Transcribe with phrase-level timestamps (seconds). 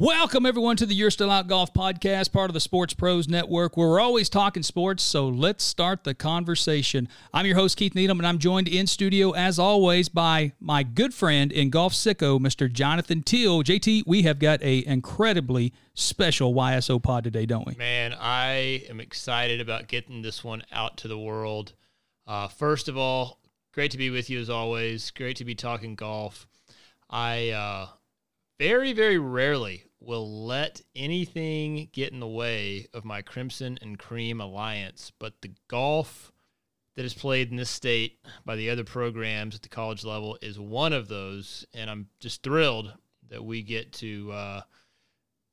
[0.00, 3.76] Welcome, everyone, to the You're Still Out Golf podcast, part of the Sports Pros Network,
[3.76, 5.02] where we're always talking sports.
[5.02, 7.08] So let's start the conversation.
[7.34, 11.14] I'm your host, Keith Needham, and I'm joined in studio, as always, by my good
[11.14, 12.72] friend in Golf Sicko, Mr.
[12.72, 13.64] Jonathan Teal.
[13.64, 17.74] JT, we have got a incredibly special YSO pod today, don't we?
[17.74, 21.72] Man, I am excited about getting this one out to the world.
[22.24, 23.40] Uh, first of all,
[23.72, 25.10] great to be with you as always.
[25.10, 26.46] Great to be talking golf.
[27.10, 27.88] I uh,
[28.60, 34.40] very, very rarely will let anything get in the way of my Crimson and Cream
[34.40, 36.32] alliance, but the golf
[36.96, 40.58] that is played in this state by the other programs at the college level is
[40.58, 42.92] one of those, and I'm just thrilled
[43.28, 44.60] that we get to uh,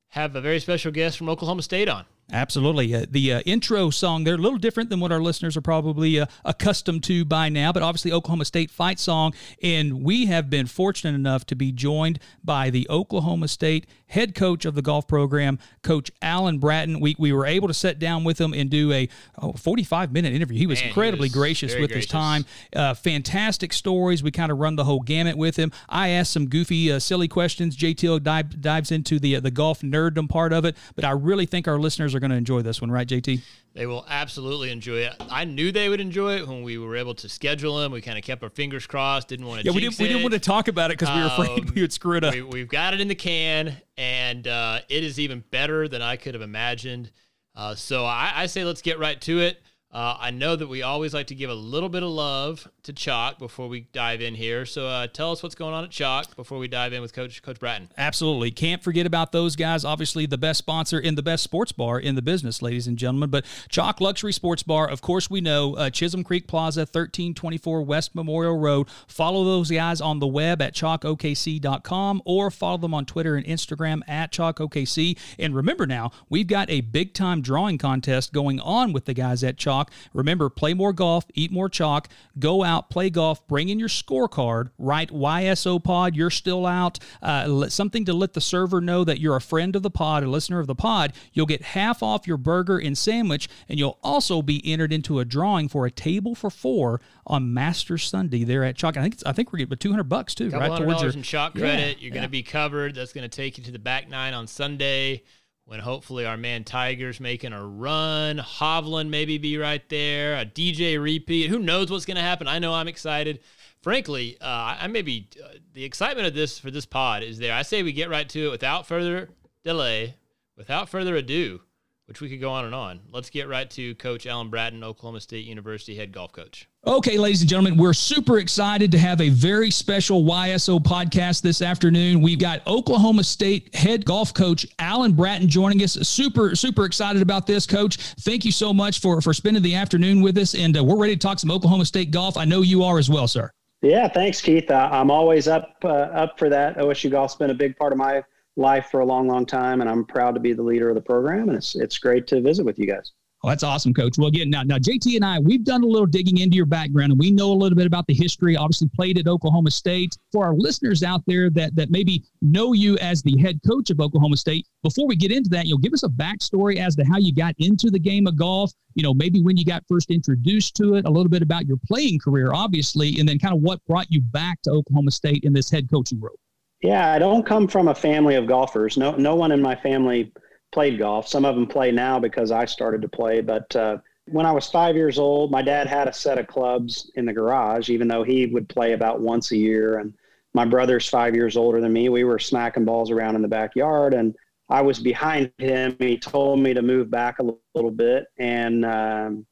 [0.08, 2.04] have a very special guest from Oklahoma State on.
[2.32, 2.92] Absolutely.
[2.92, 6.18] Uh, the uh, intro song, they're a little different than what our listeners are probably
[6.18, 9.32] uh, accustomed to by now, but obviously Oklahoma State fight song.
[9.62, 14.64] And we have been fortunate enough to be joined by the Oklahoma State head coach
[14.64, 17.00] of the golf program, Coach Alan Bratton.
[17.00, 19.08] We, we were able to sit down with him and do a
[19.40, 20.58] oh, 45 minute interview.
[20.58, 22.04] He was Man, incredibly he was gracious with gracious.
[22.04, 22.44] his time.
[22.74, 24.22] Uh, fantastic stories.
[24.22, 25.70] We kind of run the whole gamut with him.
[25.88, 27.76] I asked some goofy, uh, silly questions.
[27.76, 31.46] JT dive, dives into the, uh, the golf nerddom part of it, but I really
[31.46, 33.40] think our listeners are going to enjoy this one, right, JT?
[33.74, 35.12] They will absolutely enjoy it.
[35.30, 37.92] I knew they would enjoy it when we were able to schedule them.
[37.92, 39.28] We kind of kept our fingers crossed.
[39.28, 39.66] Didn't want to.
[39.66, 41.72] Yeah, we didn't, we didn't want to talk about it because we were afraid Um,
[41.74, 42.34] we would screw it up.
[42.34, 46.16] We, we've got it in the can, and uh, it is even better than I
[46.16, 47.10] could have imagined.
[47.54, 49.60] Uh, so I, I say let's get right to it.
[49.96, 52.92] Uh, I know that we always like to give a little bit of love to
[52.92, 54.66] Chalk before we dive in here.
[54.66, 57.40] So uh, tell us what's going on at Chalk before we dive in with Coach
[57.40, 57.88] Coach Bratton.
[57.96, 58.50] Absolutely.
[58.50, 59.86] Can't forget about those guys.
[59.86, 63.30] Obviously, the best sponsor in the best sports bar in the business, ladies and gentlemen.
[63.30, 68.14] But Chalk Luxury Sports Bar, of course, we know uh, Chisholm Creek Plaza, 1324 West
[68.14, 68.88] Memorial Road.
[69.08, 74.02] Follow those guys on the web at chalkokc.com or follow them on Twitter and Instagram
[74.06, 75.18] at chalkokc.
[75.38, 79.42] And remember now, we've got a big time drawing contest going on with the guys
[79.42, 79.85] at Chalk.
[80.12, 82.08] Remember, play more golf, eat more chalk,
[82.38, 87.68] go out, play golf, bring in your scorecard, write YSO pod, you're still out, uh,
[87.68, 90.58] something to let the server know that you're a friend of the pod, a listener
[90.60, 91.12] of the pod.
[91.32, 95.24] You'll get half off your burger and sandwich, and you'll also be entered into a
[95.24, 98.96] drawing for a table for four on Master Sunday there at Chalk.
[98.96, 100.78] I think it's, I think we're getting 200 bucks too, couple right?
[100.82, 102.00] towards your- in chalk Yeah, credit.
[102.00, 102.94] You're going to be covered.
[102.94, 105.22] That's going to take you to the back nine on Sunday
[105.66, 108.38] when hopefully our man Tiger's making a run.
[108.38, 110.38] Hovland maybe be right there.
[110.38, 111.50] A DJ repeat.
[111.50, 112.48] Who knows what's going to happen?
[112.48, 113.40] I know I'm excited.
[113.82, 117.52] Frankly, uh, I I maybe uh, the excitement of this for this pod is there.
[117.52, 119.28] I say we get right to it without further
[119.64, 120.14] delay,
[120.56, 121.60] without further ado,
[122.06, 123.00] which we could go on and on.
[123.10, 126.68] Let's get right to Coach Alan Bratton, Oklahoma State University head golf coach.
[126.86, 131.60] Okay, ladies and gentlemen, we're super excited to have a very special YSO podcast this
[131.62, 132.22] afternoon.
[132.22, 135.94] We've got Oklahoma State head golf coach Alan Bratton joining us.
[135.94, 137.96] Super, super excited about this, coach.
[138.20, 141.16] Thank you so much for for spending the afternoon with us, and uh, we're ready
[141.16, 142.36] to talk some Oklahoma State golf.
[142.36, 143.50] I know you are as well, sir.
[143.82, 144.70] Yeah, thanks, Keith.
[144.70, 146.76] Uh, I'm always up uh, up for that.
[146.76, 148.22] OSU golf's been a big part of my
[148.56, 151.00] life for a long, long time, and I'm proud to be the leader of the
[151.00, 151.48] program.
[151.48, 153.12] And it's it's great to visit with you guys.
[153.44, 154.16] Oh, that's awesome, Coach.
[154.18, 157.12] Well, again, now, now JT and I, we've done a little digging into your background,
[157.12, 158.56] and we know a little bit about the history.
[158.56, 160.16] Obviously, played at Oklahoma State.
[160.32, 164.00] For our listeners out there that that maybe know you as the head coach of
[164.00, 167.18] Oklahoma State, before we get into that, you'll give us a backstory as to how
[167.18, 168.72] you got into the game of golf.
[168.94, 171.78] You know, maybe when you got first introduced to it, a little bit about your
[171.86, 175.52] playing career, obviously, and then kind of what brought you back to Oklahoma State in
[175.52, 176.38] this head coaching role.
[176.82, 178.96] Yeah, I don't come from a family of golfers.
[178.96, 180.32] No, no one in my family
[180.72, 181.26] played golf.
[181.26, 183.40] Some of them play now because I started to play.
[183.40, 187.10] But uh, when I was five years old, my dad had a set of clubs
[187.14, 189.98] in the garage, even though he would play about once a year.
[189.98, 190.12] And
[190.54, 192.08] my brother's five years older than me.
[192.08, 194.34] We were smacking balls around in the backyard, and
[194.68, 195.96] I was behind him.
[195.98, 197.42] He told me to move back a
[197.74, 199.46] little, bit, and um,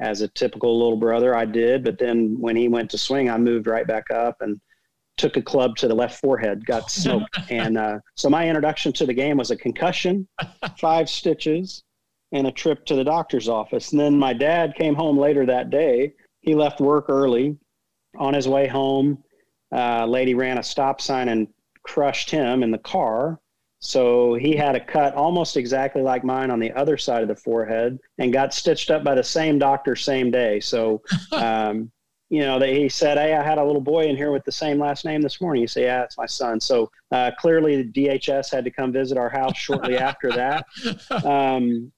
[0.00, 1.84] as a typical little brother, I did.
[1.84, 4.60] But then when he went to swing, I moved right back up and
[5.18, 7.38] took a club to the left forehead, got smoked.
[7.50, 10.26] and uh, so my introduction to the game was a concussion,
[10.78, 11.82] five stitches,
[12.32, 13.92] and a trip to the doctor's office.
[13.92, 16.12] And then my dad came home later that day.
[16.40, 17.56] He left work early.
[18.16, 19.22] On his way home,
[19.72, 21.46] uh, lady ran a stop sign and
[21.82, 23.38] crushed him in the car.
[23.80, 27.36] So he had a cut almost exactly like mine on the other side of the
[27.36, 30.58] forehead and got stitched up by the same doctor same day.
[30.58, 31.90] So, um,
[32.30, 34.52] you know, they, he said, Hey, I had a little boy in here with the
[34.52, 35.62] same last name this morning.
[35.62, 36.60] You say, Yeah, it's my son.
[36.60, 40.66] So uh, clearly, the DHS had to come visit our house shortly after that.
[41.24, 41.92] Um,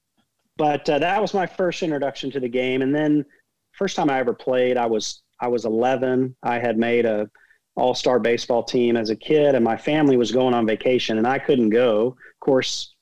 [0.57, 2.81] but uh, that was my first introduction to the game.
[2.81, 3.25] And then,
[3.71, 6.35] first time I ever played, I was I was 11.
[6.43, 7.29] I had made a
[7.75, 11.27] all star baseball team as a kid, and my family was going on vacation, and
[11.27, 12.07] I couldn't go.
[12.07, 12.93] Of course,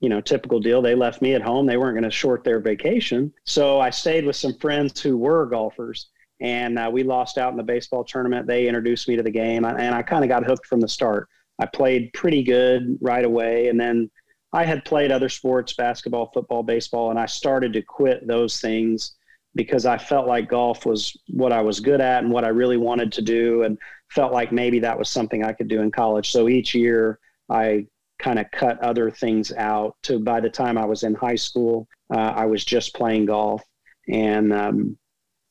[0.00, 0.82] you know, typical deal.
[0.82, 1.66] They left me at home.
[1.66, 3.32] They weren't going to short their vacation.
[3.44, 6.08] So I stayed with some friends who were golfers,
[6.40, 8.46] and uh, we lost out in the baseball tournament.
[8.46, 11.28] They introduced me to the game, and I kind of got hooked from the start.
[11.58, 14.10] I played pretty good right away, and then
[14.52, 19.16] I had played other sports, basketball, football, baseball, and I started to quit those things
[19.54, 22.76] because I felt like golf was what I was good at and what I really
[22.76, 23.78] wanted to do, and
[24.10, 26.30] felt like maybe that was something I could do in college.
[26.30, 27.18] So each year
[27.50, 27.86] I
[28.18, 31.88] kind of cut other things out to by the time I was in high school,
[32.12, 33.62] uh, I was just playing golf.
[34.08, 34.98] And um,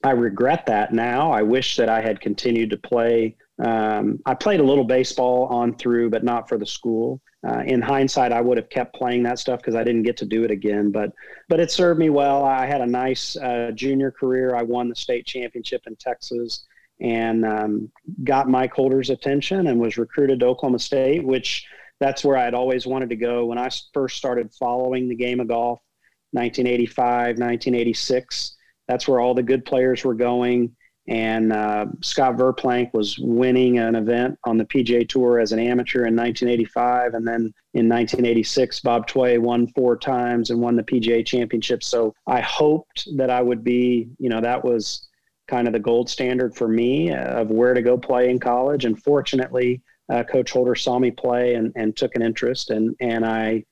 [0.04, 1.32] I regret that now.
[1.32, 3.36] I wish that I had continued to play.
[3.60, 7.22] Um, I played a little baseball on through, but not for the school.
[7.48, 10.26] Uh, in hindsight, I would have kept playing that stuff because I didn't get to
[10.26, 10.92] do it again.
[10.92, 11.12] But
[11.50, 12.44] but it served me well.
[12.44, 14.56] I had a nice uh, junior career.
[14.56, 16.66] I won the state championship in Texas
[17.00, 17.92] and um,
[18.24, 21.66] got Mike Holder's attention and was recruited to Oklahoma State, which
[22.00, 23.46] that's where I'd always wanted to go.
[23.46, 25.80] When I first started following the game of golf,
[26.32, 28.57] 1985, 1986,
[28.88, 30.76] that's where all the good players were going.
[31.10, 36.06] And uh, Scott Verplank was winning an event on the PGA Tour as an amateur
[36.06, 37.14] in 1985.
[37.14, 41.82] And then in 1986, Bob Tway won four times and won the PGA Championship.
[41.82, 45.08] So I hoped that I would be, you know, that was
[45.48, 48.84] kind of the gold standard for me of where to go play in college.
[48.84, 53.26] And fortunately, uh, Coach Holder saw me play and, and took an interest, and and
[53.26, 53.66] I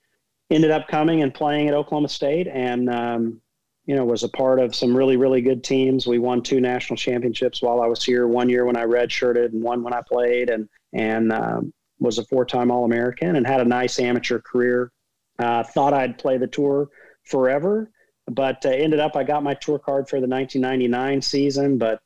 [0.50, 3.42] ended up coming and playing at Oklahoma State, and um,
[3.86, 6.08] you know was a part of some really really good teams.
[6.08, 8.28] We won two national championships while I was here.
[8.28, 12.26] One year when I redshirted, and one when I played, and and um, was a
[12.26, 14.92] four time All American, and had a nice amateur career.
[15.38, 16.90] Uh, thought I'd play the tour
[17.26, 17.92] forever,
[18.32, 22.00] but uh, ended up I got my tour card for the 1999 season, but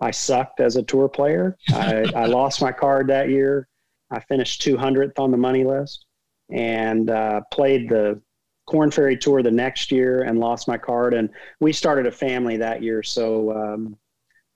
[0.00, 1.56] I sucked as a tour player.
[1.70, 3.68] I, I lost my card that year.
[4.10, 6.06] I finished 200th on the money list
[6.50, 8.20] and uh, played the
[8.66, 11.14] Korn Ferry Tour the next year and lost my card.
[11.14, 11.30] And
[11.60, 13.02] we started a family that year.
[13.02, 13.96] So um,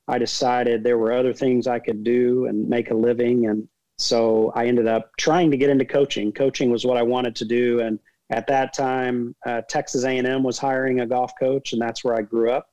[0.06, 3.46] I decided there were other things I could do and make a living.
[3.46, 3.68] And
[3.98, 6.32] so I ended up trying to get into coaching.
[6.32, 7.80] Coaching was what I wanted to do.
[7.80, 7.98] And
[8.30, 12.22] at that time, uh, Texas A&M was hiring a golf coach, and that's where I
[12.22, 12.68] grew up.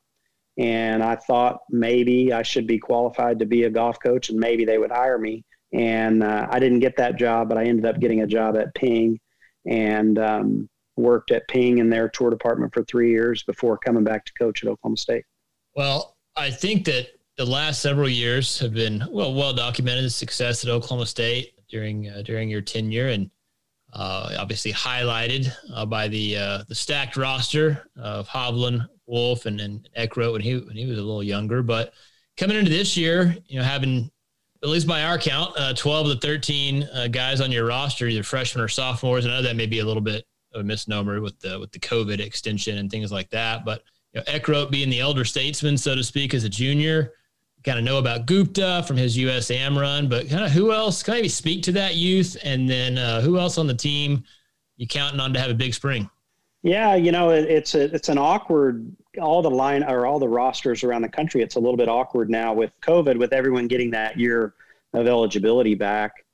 [0.58, 4.66] And I thought maybe I should be qualified to be a golf coach, and maybe
[4.66, 5.44] they would hire me
[5.76, 8.74] and uh, I didn't get that job, but I ended up getting a job at
[8.76, 9.20] Ping
[9.66, 14.26] and um, worked at Ping in their tour department for three years before coming back
[14.26, 15.26] to coach at Oklahoma State.
[15.76, 17.08] Well, I think that
[17.38, 22.22] the last several years have been well well documented success at Oklahoma State during uh,
[22.24, 23.30] during your tenure and
[23.94, 29.90] uh, obviously highlighted uh, by the uh, the stacked roster of Hovland, Wolff, and, and
[29.98, 31.62] Eckroat when he when he was a little younger.
[31.64, 31.94] But
[32.38, 34.12] coming into this year, you know, having
[34.64, 38.08] at least by our count, uh, 12 of the 13 uh, guys on your roster,
[38.08, 39.26] either freshmen or sophomores.
[39.26, 42.20] I know that may be a little bit a misnomer with the with the COVID
[42.20, 43.66] extension and things like that.
[43.66, 47.14] But you know, Eckroat being the elder statesman, so to speak, as a junior,
[47.64, 50.08] kind of know about Gupta from his USAM run.
[50.08, 51.04] But kind of who else?
[51.04, 54.24] Can I maybe speak to that youth, and then uh, who else on the team
[54.78, 56.10] you counting on to have a big spring?
[56.64, 60.28] Yeah, you know, it, it's a it's an awkward all the line or all the
[60.28, 61.42] rosters around the country.
[61.42, 64.56] It's a little bit awkward now with COVID, with everyone getting that year
[64.94, 66.26] of eligibility back.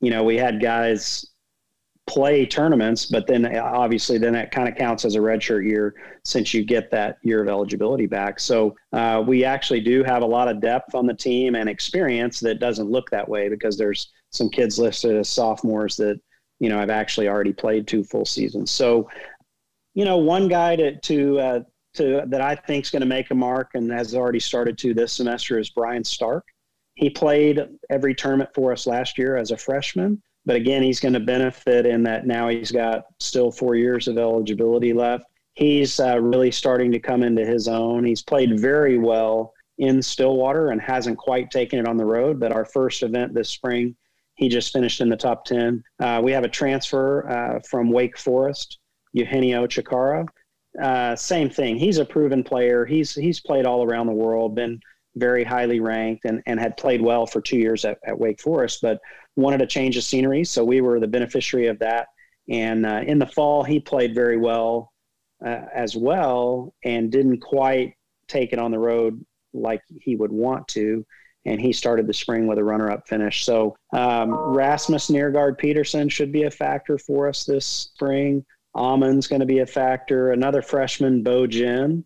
[0.00, 1.26] You know, we had guys
[2.06, 5.94] play tournaments, but then obviously then that kind of counts as a redshirt year
[6.24, 8.38] since you get that year of eligibility back.
[8.38, 12.38] So uh, we actually do have a lot of depth on the team and experience
[12.40, 16.20] that doesn't look that way because there's some kids listed as sophomores that
[16.60, 18.70] you know have actually already played two full seasons.
[18.70, 19.08] So
[19.94, 21.60] you know, one guy to to uh,
[21.94, 24.94] to that I think is going to make a mark and has already started to
[24.94, 26.44] this semester is Brian Stark.
[26.94, 27.60] He played
[27.90, 31.84] every tournament for us last year as a freshman, but again, he's going to benefit
[31.84, 35.24] in that now he's got still four years of eligibility left.
[35.54, 38.04] He's uh, really starting to come into his own.
[38.04, 42.38] He's played very well in Stillwater and hasn't quite taken it on the road.
[42.38, 43.96] But our first event this spring,
[44.36, 45.82] he just finished in the top 10.
[45.98, 48.78] Uh, we have a transfer uh, from Wake Forest
[49.12, 50.26] Eugenio Chacarra.
[50.80, 51.76] Uh, same thing.
[51.76, 52.84] He's a proven player.
[52.84, 54.78] He's he's played all around the world, been
[55.16, 58.80] very highly ranked, and, and had played well for two years at, at Wake Forest,
[58.82, 59.00] but
[59.34, 60.44] wanted to change the scenery.
[60.44, 62.08] So we were the beneficiary of that.
[62.48, 64.92] And uh, in the fall, he played very well
[65.44, 67.94] uh, as well, and didn't quite
[68.28, 71.04] take it on the road like he would want to.
[71.44, 73.44] And he started the spring with a runner-up finish.
[73.44, 78.44] So um, Rasmus Neergaard-Petersen should be a factor for us this spring.
[78.74, 80.32] Aman's going to be a factor.
[80.32, 82.04] Another freshman, Bo Jin,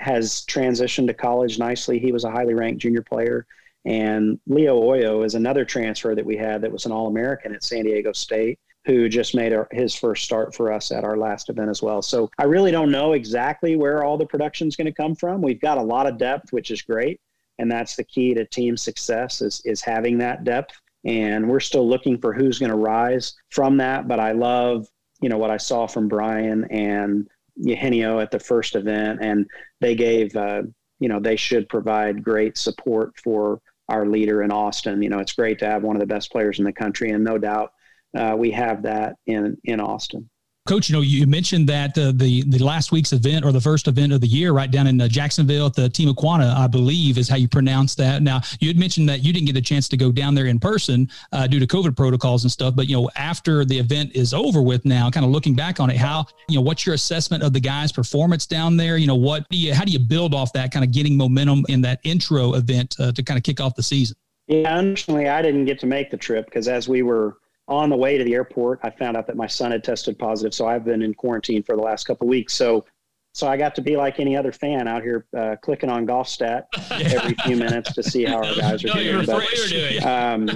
[0.00, 1.98] has transitioned to college nicely.
[1.98, 3.46] He was a highly ranked junior player
[3.84, 7.64] And Leo Oyo is another transfer that we had that was an All American at
[7.64, 11.50] San Diego State who just made our, his first start for us at our last
[11.50, 12.00] event as well.
[12.02, 15.42] So I really don't know exactly where all the production is going to come from.
[15.42, 17.20] We've got a lot of depth, which is great,
[17.58, 20.74] and that's the key to team success is is having that depth.
[21.04, 24.08] And we're still looking for who's going to rise from that.
[24.08, 24.86] But I love
[25.20, 27.28] you know what I saw from Brian and
[27.60, 29.46] Eugenio at the first event, and
[29.80, 30.62] they gave uh,
[31.00, 35.02] you know they should provide great support for our leader in Austin.
[35.02, 37.24] You know, it's great to have one of the best players in the country, and
[37.24, 37.72] no doubt
[38.16, 40.28] uh, we have that in in Austin.
[40.68, 43.88] Coach, you know, you mentioned that uh, the the last week's event or the first
[43.88, 47.26] event of the year, right down in uh, Jacksonville at the Timuquana, I believe is
[47.26, 48.20] how you pronounce that.
[48.20, 50.60] Now, you had mentioned that you didn't get a chance to go down there in
[50.60, 52.76] person uh, due to COVID protocols and stuff.
[52.76, 55.88] But you know, after the event is over with, now, kind of looking back on
[55.88, 58.98] it, how you know, what's your assessment of the guys' performance down there?
[58.98, 61.64] You know, what do you, how do you build off that kind of getting momentum
[61.70, 64.18] in that intro event uh, to kind of kick off the season?
[64.48, 67.96] Yeah, unfortunately, I didn't get to make the trip because as we were on the
[67.96, 70.54] way to the airport, I found out that my son had tested positive.
[70.54, 72.54] So I've been in quarantine for the last couple of weeks.
[72.54, 72.86] So,
[73.34, 76.64] so I got to be like any other fan out here, uh, clicking on GolfStat
[76.90, 79.26] every few minutes to see how our guys are no, doing.
[79.26, 80.04] But, doing.
[80.04, 80.48] Um,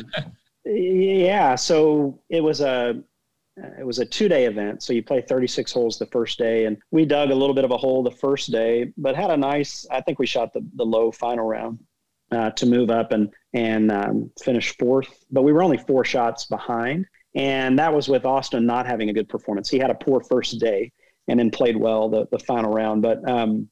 [0.64, 3.02] yeah, so it was a
[3.78, 4.82] it was a two day event.
[4.82, 7.70] So you play 36 holes the first day, and we dug a little bit of
[7.70, 9.86] a hole the first day, but had a nice.
[9.90, 11.78] I think we shot the the low final round
[12.32, 15.24] uh, to move up and and um, finish fourth.
[15.30, 19.12] But we were only four shots behind, and that was with Austin not having a
[19.12, 19.68] good performance.
[19.68, 20.90] He had a poor first day
[21.28, 23.02] and then played well the the final round.
[23.02, 23.68] But um,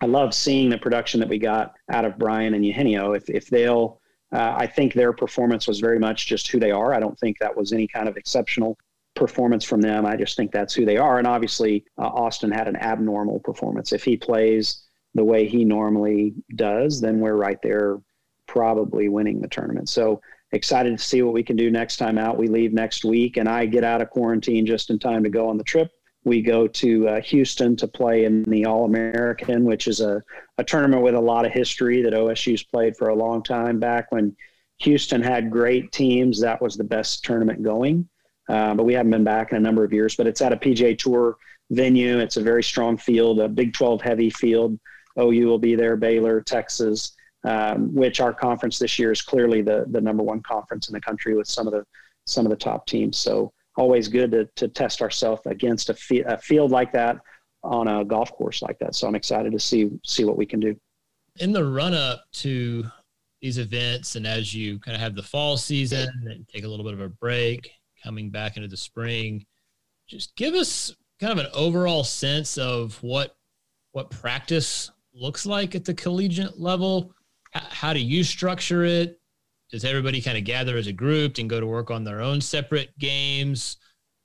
[0.00, 3.12] I love seeing the production that we got out of Brian and Eugenio.
[3.12, 4.00] If if they'll
[4.32, 6.94] uh, I think their performance was very much just who they are.
[6.94, 8.76] I don't think that was any kind of exceptional
[9.14, 10.04] performance from them.
[10.04, 11.18] I just think that's who they are.
[11.18, 13.92] And obviously, uh, Austin had an abnormal performance.
[13.92, 14.85] If he plays
[15.16, 17.98] the way he normally does, then we're right there
[18.46, 19.88] probably winning the tournament.
[19.88, 20.20] So
[20.52, 22.38] excited to see what we can do next time out.
[22.38, 25.48] We leave next week and I get out of quarantine just in time to go
[25.48, 25.90] on the trip.
[26.24, 30.22] We go to uh, Houston to play in the All American, which is a,
[30.58, 33.78] a tournament with a lot of history that OSU's played for a long time.
[33.78, 34.36] Back when
[34.78, 38.08] Houston had great teams, that was the best tournament going.
[38.48, 40.16] Uh, but we haven't been back in a number of years.
[40.16, 41.36] But it's at a PGA Tour
[41.70, 42.18] venue.
[42.18, 44.78] It's a very strong field, a Big 12 heavy field.
[45.18, 47.12] OU will be there, Baylor, Texas,
[47.44, 51.00] um, which our conference this year is clearly the the number one conference in the
[51.00, 51.84] country with some of the
[52.26, 53.18] some of the top teams.
[53.18, 57.18] So always good to, to test ourselves against a, fi- a field like that
[57.62, 58.94] on a golf course like that.
[58.94, 60.76] So I'm excited to see see what we can do.
[61.38, 62.84] In the run up to
[63.42, 66.84] these events, and as you kind of have the fall season and take a little
[66.84, 67.70] bit of a break,
[68.02, 69.44] coming back into the spring,
[70.08, 73.36] just give us kind of an overall sense of what
[73.92, 77.12] what practice looks like at the collegiate level?
[77.52, 79.20] how do you structure it?
[79.70, 82.40] Does everybody kind of gather as a group and go to work on their own
[82.40, 83.78] separate games?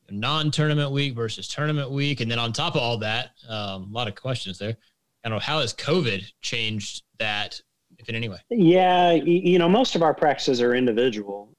[0.10, 4.10] Non-tournament week versus tournament week, and then on top of all that, um, a lot
[4.10, 4.76] of questions there.
[5.24, 7.62] I don't know how has COVID changed that,
[7.98, 8.40] if in any way.
[8.50, 11.54] Yeah, you know, most of our practices are individual,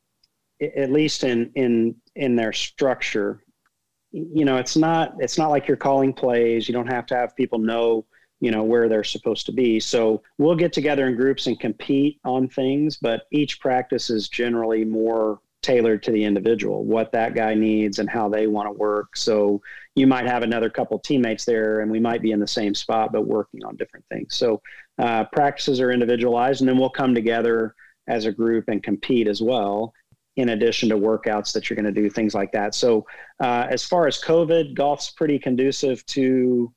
[0.61, 3.43] at least in in in their structure.
[4.11, 6.69] You know, it's not it's not like you're calling plays.
[6.69, 8.05] You don't have to have people know
[8.42, 9.78] you know where they're supposed to be.
[9.78, 14.84] So we'll get together in groups and compete on things but each practice is generally
[14.84, 19.16] more tailored to the individual what that guy needs and how they want to work.
[19.16, 19.62] So
[19.94, 23.12] you might have another couple teammates there and we might be in the same spot
[23.12, 24.34] but working on different things.
[24.34, 24.61] So
[24.99, 27.76] uh, practices are individualized and then we'll come together
[28.08, 29.94] as a group and compete as well
[30.34, 32.75] in addition to workouts that you're going to do things like that.
[32.75, 33.06] So
[33.38, 36.72] uh, as far as covid golf's pretty conducive to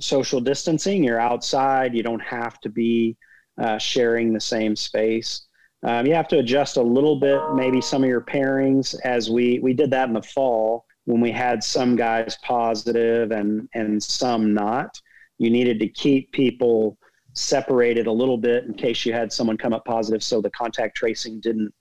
[0.00, 1.04] social distancing.
[1.04, 1.94] You're outside.
[1.94, 3.16] You don't have to be
[3.58, 5.46] uh, sharing the same space.
[5.82, 9.58] Um, you have to adjust a little bit, maybe some of your pairings, as we
[9.60, 14.52] we did that in the fall when we had some guys positive and and some
[14.52, 15.00] not.
[15.38, 16.98] You needed to keep people
[17.34, 20.96] separated a little bit in case you had someone come up positive, so the contact
[20.96, 21.72] tracing didn't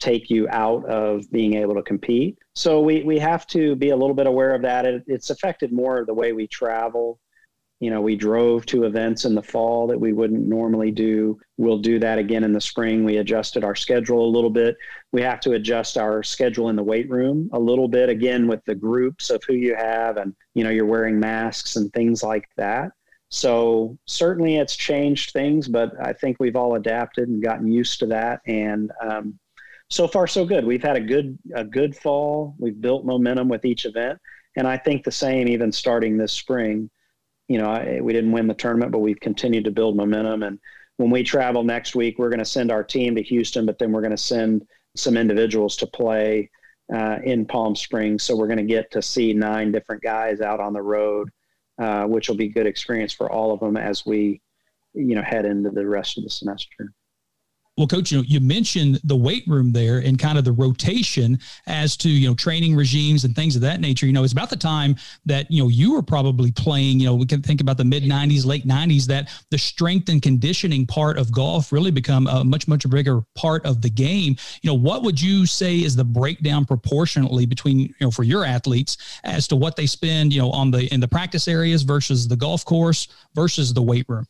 [0.00, 2.36] take you out of being able to compete.
[2.54, 4.84] So we we have to be a little bit aware of that.
[4.84, 7.20] It, it's affected more the way we travel
[7.80, 11.38] you know, we drove to events in the fall that we wouldn't normally do.
[11.56, 13.04] We'll do that again in the spring.
[13.04, 14.76] We adjusted our schedule a little bit.
[15.12, 18.64] We have to adjust our schedule in the weight room a little bit again with
[18.64, 22.48] the groups of who you have and, you know, you're wearing masks and things like
[22.56, 22.90] that.
[23.28, 28.06] So certainly it's changed things, but I think we've all adapted and gotten used to
[28.06, 28.40] that.
[28.46, 29.38] And um,
[29.90, 30.64] so far, so good.
[30.64, 32.54] We've had a good a good fall.
[32.58, 34.18] We've built momentum with each event,
[34.56, 36.90] and I think the same even starting this spring
[37.48, 40.42] you know, I, we didn't win the tournament, but we've continued to build momentum.
[40.42, 40.58] And
[40.96, 43.92] when we travel next week, we're going to send our team to Houston, but then
[43.92, 46.50] we're going to send some individuals to play
[46.94, 48.22] uh, in Palm Springs.
[48.22, 51.30] So we're going to get to see nine different guys out on the road,
[51.78, 54.40] uh, which will be good experience for all of them as we,
[54.94, 56.92] you know, head into the rest of the semester.
[57.76, 61.40] Well, coach, you know, you mentioned the weight room there and kind of the rotation
[61.66, 64.06] as to, you know, training regimes and things of that nature.
[64.06, 64.94] You know, it's about the time
[65.26, 68.04] that, you know, you were probably playing, you know, we can think about the mid
[68.04, 72.68] 90s, late 90s, that the strength and conditioning part of golf really become a much,
[72.68, 74.36] much bigger part of the game.
[74.62, 78.44] You know, what would you say is the breakdown proportionately between, you know, for your
[78.44, 82.28] athletes as to what they spend, you know, on the, in the practice areas versus
[82.28, 84.26] the golf course versus the weight room?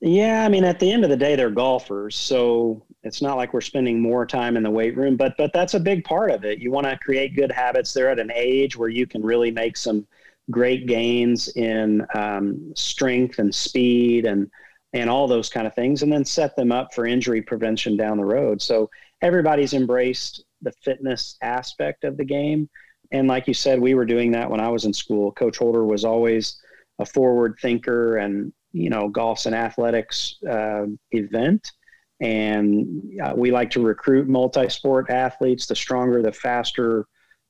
[0.00, 3.52] Yeah, I mean, at the end of the day, they're golfers, so it's not like
[3.52, 5.16] we're spending more time in the weight room.
[5.16, 6.58] But but that's a big part of it.
[6.58, 7.92] You want to create good habits.
[7.92, 10.06] They're at an age where you can really make some
[10.50, 14.50] great gains in um, strength and speed and
[14.94, 18.16] and all those kind of things, and then set them up for injury prevention down
[18.16, 18.62] the road.
[18.62, 18.88] So
[19.20, 22.70] everybody's embraced the fitness aspect of the game,
[23.12, 25.30] and like you said, we were doing that when I was in school.
[25.32, 26.58] Coach Holder was always
[26.98, 31.70] a forward thinker and you know golf's an athletics uh, event.
[32.20, 35.66] And uh, we like to recruit multi-sport athletes.
[35.66, 37.06] The stronger the faster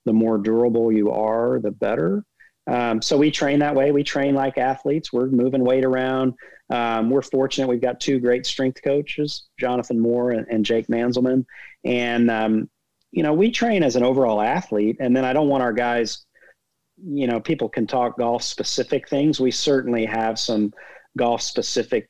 [0.06, 2.24] the more durable you are the better.
[2.66, 3.90] Um, so we train that way.
[3.90, 5.12] We train like athletes.
[5.12, 6.34] We're moving weight around.
[6.70, 11.44] Um, we're fortunate we've got two great strength coaches jonathan moore and, and jake manzelman.
[11.84, 12.70] And um,
[13.10, 14.98] you know we train as an overall athlete.
[15.00, 16.24] And then i don't want our guys
[17.04, 19.40] you know people can talk golf specific things.
[19.40, 20.72] We certainly have some
[21.16, 22.08] golf specific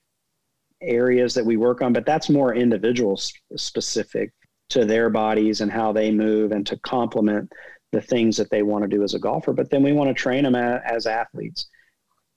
[0.82, 3.20] areas that we work on, but that's more individual
[3.56, 4.32] specific
[4.70, 7.52] to their bodies and how they move and to complement
[7.92, 9.52] the things that they want to do as a golfer.
[9.52, 11.66] But then we want to train them as athletes.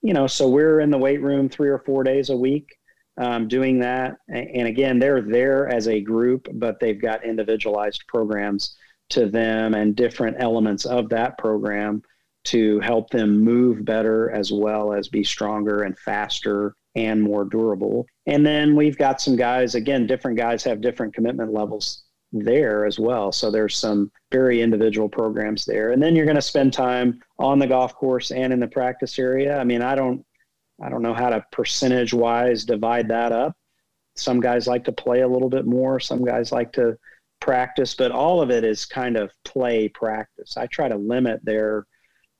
[0.01, 2.75] You know, so we're in the weight room three or four days a week
[3.17, 4.15] um, doing that.
[4.27, 8.75] And again, they're there as a group, but they've got individualized programs
[9.09, 12.01] to them and different elements of that program
[12.45, 18.05] to help them move better as well as be stronger and faster and more durable.
[18.25, 22.99] And then we've got some guys, again, different guys have different commitment levels there as
[22.99, 23.31] well.
[23.31, 25.91] So there's some very individual programs there.
[25.91, 29.17] And then you're going to spend time on the golf course and in the practice
[29.19, 29.57] area.
[29.57, 30.25] I mean, I don't
[30.81, 33.55] I don't know how to percentage wise divide that up.
[34.15, 36.97] Some guys like to play a little bit more, some guys like to
[37.39, 40.57] practice, but all of it is kind of play practice.
[40.57, 41.85] I try to limit their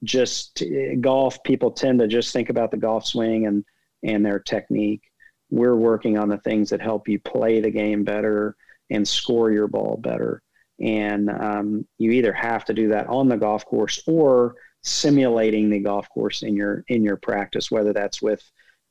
[0.03, 0.63] just
[1.01, 3.63] golf people tend to just think about the golf swing and
[4.03, 5.03] and their technique.
[5.49, 8.55] We're working on the things that help you play the game better
[8.89, 10.41] and score your ball better.
[10.79, 15.79] And um, you either have to do that on the golf course or simulating the
[15.79, 18.43] golf course in your in your practice whether that's with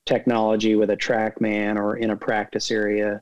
[0.07, 3.20] technology with a trackman or in a practice area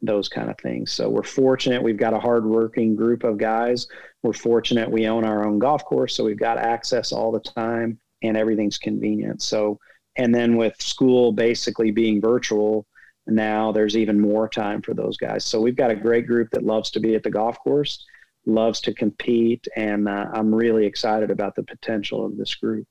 [0.00, 0.92] those kind of things.
[0.92, 3.86] So we're fortunate we've got a hardworking group of guys.
[4.22, 7.98] We're fortunate we own our own golf course, so we've got access all the time
[8.22, 9.42] and everything's convenient.
[9.42, 9.78] So
[10.16, 12.86] and then with school basically being virtual,
[13.26, 15.44] now there's even more time for those guys.
[15.44, 18.04] So we've got a great group that loves to be at the golf course,
[18.46, 22.86] loves to compete, and uh, I'm really excited about the potential of this group.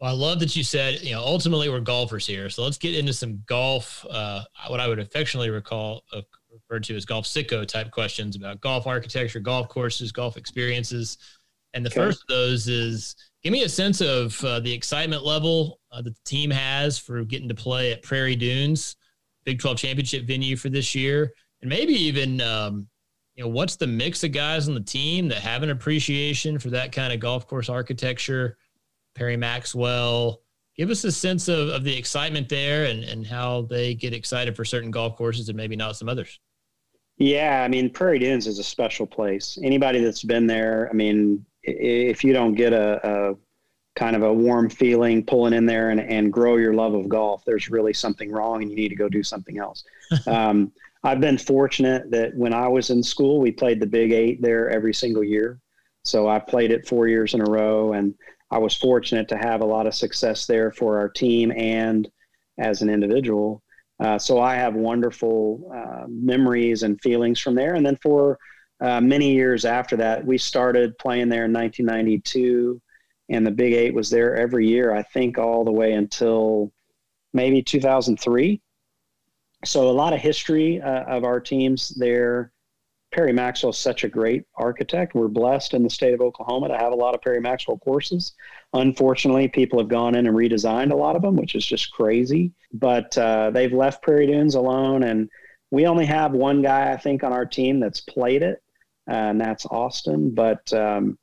[0.00, 2.48] Well, I love that you said, you know, ultimately we're golfers here.
[2.48, 6.96] So let's get into some golf, uh, what I would affectionately recall, uh, referred to
[6.96, 11.18] as golf sicko type questions about golf architecture, golf courses, golf experiences.
[11.74, 12.00] And the okay.
[12.00, 16.14] first of those is give me a sense of uh, the excitement level uh, that
[16.14, 18.96] the team has for getting to play at Prairie Dunes,
[19.44, 21.30] Big 12 championship venue for this year.
[21.60, 22.88] And maybe even, um,
[23.34, 26.70] you know, what's the mix of guys on the team that have an appreciation for
[26.70, 28.56] that kind of golf course architecture?
[29.14, 30.42] Perry Maxwell.
[30.76, 34.56] Give us a sense of, of the excitement there and, and how they get excited
[34.56, 36.38] for certain golf courses and maybe not some others.
[37.18, 39.58] Yeah, I mean, Prairie Dunes is a special place.
[39.62, 43.34] Anybody that's been there, I mean, if you don't get a, a
[43.94, 47.44] kind of a warm feeling pulling in there and, and grow your love of golf,
[47.44, 49.84] there's really something wrong and you need to go do something else.
[50.26, 54.40] um, I've been fortunate that when I was in school, we played the Big Eight
[54.40, 55.60] there every single year.
[56.04, 58.14] So I played it four years in a row, and
[58.50, 62.08] I was fortunate to have a lot of success there for our team and
[62.58, 63.62] as an individual.
[64.00, 67.74] Uh, so I have wonderful uh, memories and feelings from there.
[67.74, 68.38] And then for
[68.80, 72.80] uh, many years after that, we started playing there in 1992,
[73.28, 76.72] and the Big Eight was there every year, I think, all the way until
[77.34, 78.60] maybe 2003.
[79.66, 82.52] So a lot of history uh, of our teams there
[83.12, 85.14] Perry Maxwell is such a great architect.
[85.14, 88.32] We're blessed in the state of Oklahoma to have a lot of Perry Maxwell courses.
[88.72, 92.52] Unfortunately, people have gone in and redesigned a lot of them, which is just crazy.
[92.72, 95.28] But uh, they've left Prairie Dunes alone, and
[95.72, 98.62] we only have one guy I think on our team that's played it,
[99.08, 100.32] and that's Austin.
[100.32, 101.18] But um,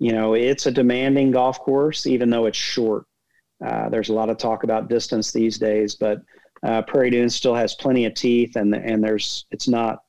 [0.00, 3.04] you know, it's a demanding golf course, even though it's short.
[3.64, 6.22] Uh, there's a lot of talk about distance these days, but
[6.62, 10.02] uh, Prairie Dunes still has plenty of teeth, and and there's it's not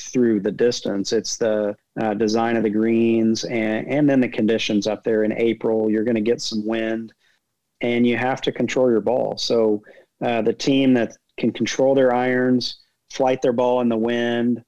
[0.00, 1.12] through the distance.
[1.12, 5.32] It's the uh, design of the greens and and then the conditions up there in
[5.32, 5.90] April.
[5.90, 7.12] You're going to get some wind,
[7.80, 9.36] and you have to control your ball.
[9.36, 9.82] So
[10.22, 12.78] uh, the team that can control their irons,
[13.10, 14.62] flight their ball in the wind,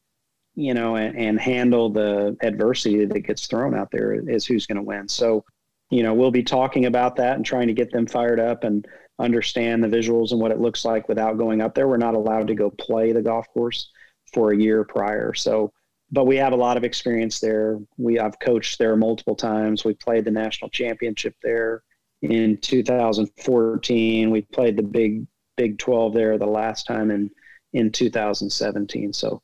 [0.54, 4.76] you know, and, and handle the adversity that gets thrown out there is who's going
[4.76, 5.08] to win.
[5.08, 5.44] So,
[5.90, 8.86] you know, we'll be talking about that and trying to get them fired up and
[9.18, 11.88] understand the visuals and what it looks like without going up there.
[11.88, 13.90] We're not allowed to go play the golf course
[14.32, 15.34] for a year prior.
[15.34, 15.72] So,
[16.10, 17.78] but we have a lot of experience there.
[17.96, 19.84] We I've coached there multiple times.
[19.84, 21.82] We played the national championship there
[22.22, 24.30] in 2014.
[24.30, 25.26] We played the big
[25.58, 27.30] Big 12 there the last time in
[27.74, 29.12] in 2017.
[29.12, 29.42] So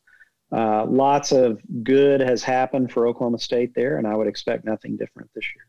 [0.53, 4.97] uh, lots of good has happened for Oklahoma State there, and I would expect nothing
[4.97, 5.67] different this year.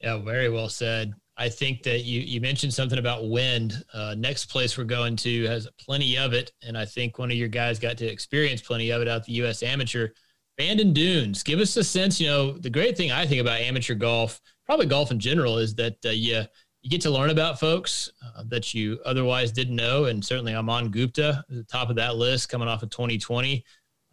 [0.00, 1.14] Yeah, very well said.
[1.38, 3.84] I think that you you mentioned something about wind.
[3.92, 7.36] Uh, next place we're going to has plenty of it, and I think one of
[7.36, 9.62] your guys got to experience plenty of it out the U.S.
[9.62, 10.08] Amateur.
[10.56, 11.42] Bandon Dunes.
[11.42, 12.18] Give us a sense.
[12.18, 15.74] You know, the great thing I think about amateur golf, probably golf in general, is
[15.74, 16.44] that uh, you
[16.86, 20.04] you get to learn about folks uh, that you otherwise didn't know.
[20.04, 23.64] And certainly Aman Gupta, at the top of that list coming off of 2020.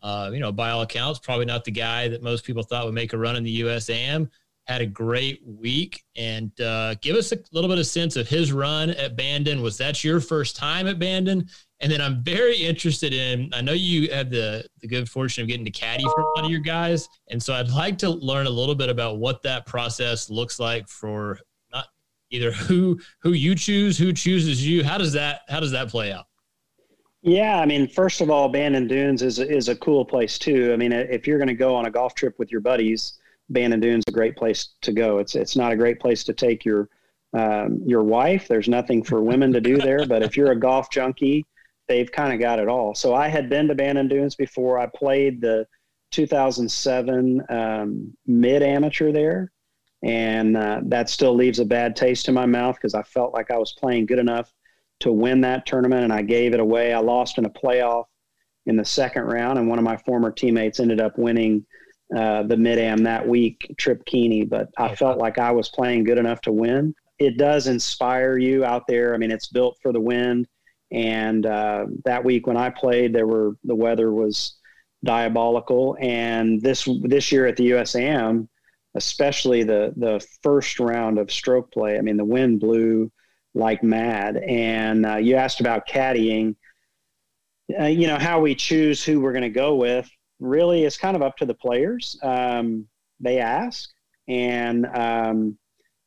[0.01, 2.93] Uh, you know, by all accounts, probably not the guy that most people thought would
[2.93, 4.29] make a run in the USAM.
[4.65, 8.53] Had a great week and uh, give us a little bit of sense of his
[8.53, 9.61] run at Bandon.
[9.61, 11.49] Was that your first time at Bandon?
[11.81, 13.49] And then I'm very interested in.
[13.53, 16.51] I know you had the the good fortune of getting to caddy for one of
[16.51, 20.29] your guys, and so I'd like to learn a little bit about what that process
[20.29, 21.39] looks like for
[21.73, 21.87] not
[22.31, 24.81] either who who you choose, who chooses you.
[24.81, 26.25] How does that how does that play out?
[27.21, 30.73] Yeah, I mean, first of all, Bandon Dunes is is a cool place too.
[30.73, 33.13] I mean, if you're going to go on a golf trip with your buddies,
[33.49, 35.19] Bandon Dunes is a great place to go.
[35.19, 36.89] It's it's not a great place to take your
[37.33, 38.47] um, your wife.
[38.47, 41.45] There's nothing for women to do there, but if you're a golf junkie,
[41.87, 42.95] they've kind of got it all.
[42.95, 44.79] So I had been to Bandon Dunes before.
[44.79, 45.67] I played the
[46.11, 49.51] 2007 um, mid amateur there,
[50.03, 53.51] and uh, that still leaves a bad taste in my mouth because I felt like
[53.51, 54.53] I was playing good enough
[55.01, 56.93] to win that tournament, and I gave it away.
[56.93, 58.05] I lost in a playoff
[58.67, 61.65] in the second round, and one of my former teammates ended up winning
[62.15, 64.49] uh, the mid am that week, Trip Kuehne.
[64.49, 66.93] But I felt like I was playing good enough to win.
[67.19, 69.13] It does inspire you out there.
[69.13, 70.47] I mean, it's built for the wind.
[70.91, 74.57] And uh, that week when I played, there were the weather was
[75.03, 75.97] diabolical.
[75.99, 78.47] And this this year at the USAM,
[78.95, 81.97] especially the the first round of stroke play.
[81.97, 83.11] I mean, the wind blew
[83.55, 84.37] like mad.
[84.37, 86.55] And uh, you asked about caddying.
[87.79, 90.07] Uh, you know how we choose who we're going to go with.
[90.43, 92.17] Really, is kind of up to the players.
[92.21, 92.85] Um,
[93.19, 93.89] they ask,
[94.27, 95.57] and um,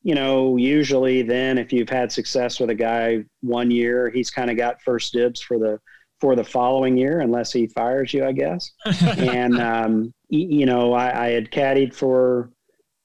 [0.02, 4.50] you know, usually then if you've had success with a guy one year, he's kind
[4.50, 5.80] of got first dibs for the
[6.20, 8.70] for the following year, unless he fires you, I guess.
[9.02, 12.50] and um, you know, I, I had caddied for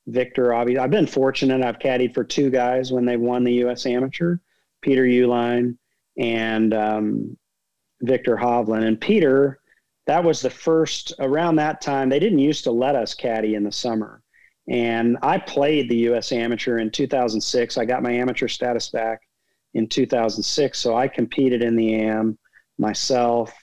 [0.07, 1.63] Viktor, obviously, I've been fortunate.
[1.63, 3.85] I've caddied for two guys when they won the U.S.
[3.85, 4.37] Amateur,
[4.81, 5.77] Peter Uihlein
[6.17, 7.37] and um,
[8.01, 8.85] Viktor Hovland.
[8.85, 9.59] And Peter,
[10.07, 12.09] that was the first around that time.
[12.09, 14.21] They didn't used to let us caddy in the summer,
[14.67, 16.31] and I played the U.S.
[16.31, 17.77] Amateur in 2006.
[17.77, 19.21] I got my amateur status back
[19.73, 22.37] in 2006, so I competed in the AM
[22.77, 23.53] myself.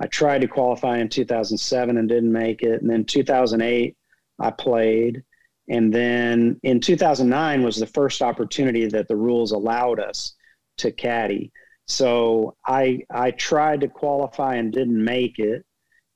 [0.00, 3.96] I tried to qualify in 2007 and didn't make it, and then 2008
[4.38, 5.22] I played
[5.68, 10.34] and then in 2009 was the first opportunity that the rules allowed us
[10.78, 11.52] to caddy.
[11.86, 15.64] So I I tried to qualify and didn't make it.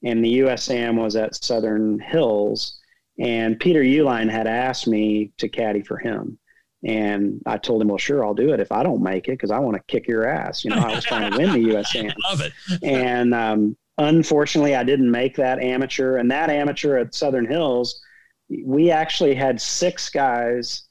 [0.06, 2.78] And the USAM was at Southern Hills,
[3.18, 6.38] and Peter Uihlein had asked me to caddy for him.
[6.84, 9.50] And I told him, well, sure, I'll do it if I don't make it because
[9.50, 10.64] I want to kick your ass.
[10.64, 12.14] You know, I was trying to win the USAM.
[12.28, 12.52] Love it.
[12.82, 16.18] and um, unfortunately, I didn't make that amateur.
[16.18, 18.00] And that amateur at Southern Hills
[18.48, 20.84] we actually had six guys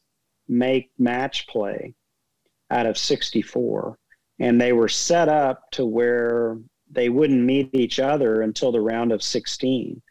[0.47, 1.93] make match play
[2.69, 3.97] out of 64
[4.39, 6.57] and they were set up to where
[6.89, 10.01] they wouldn't meet each other until the round of 16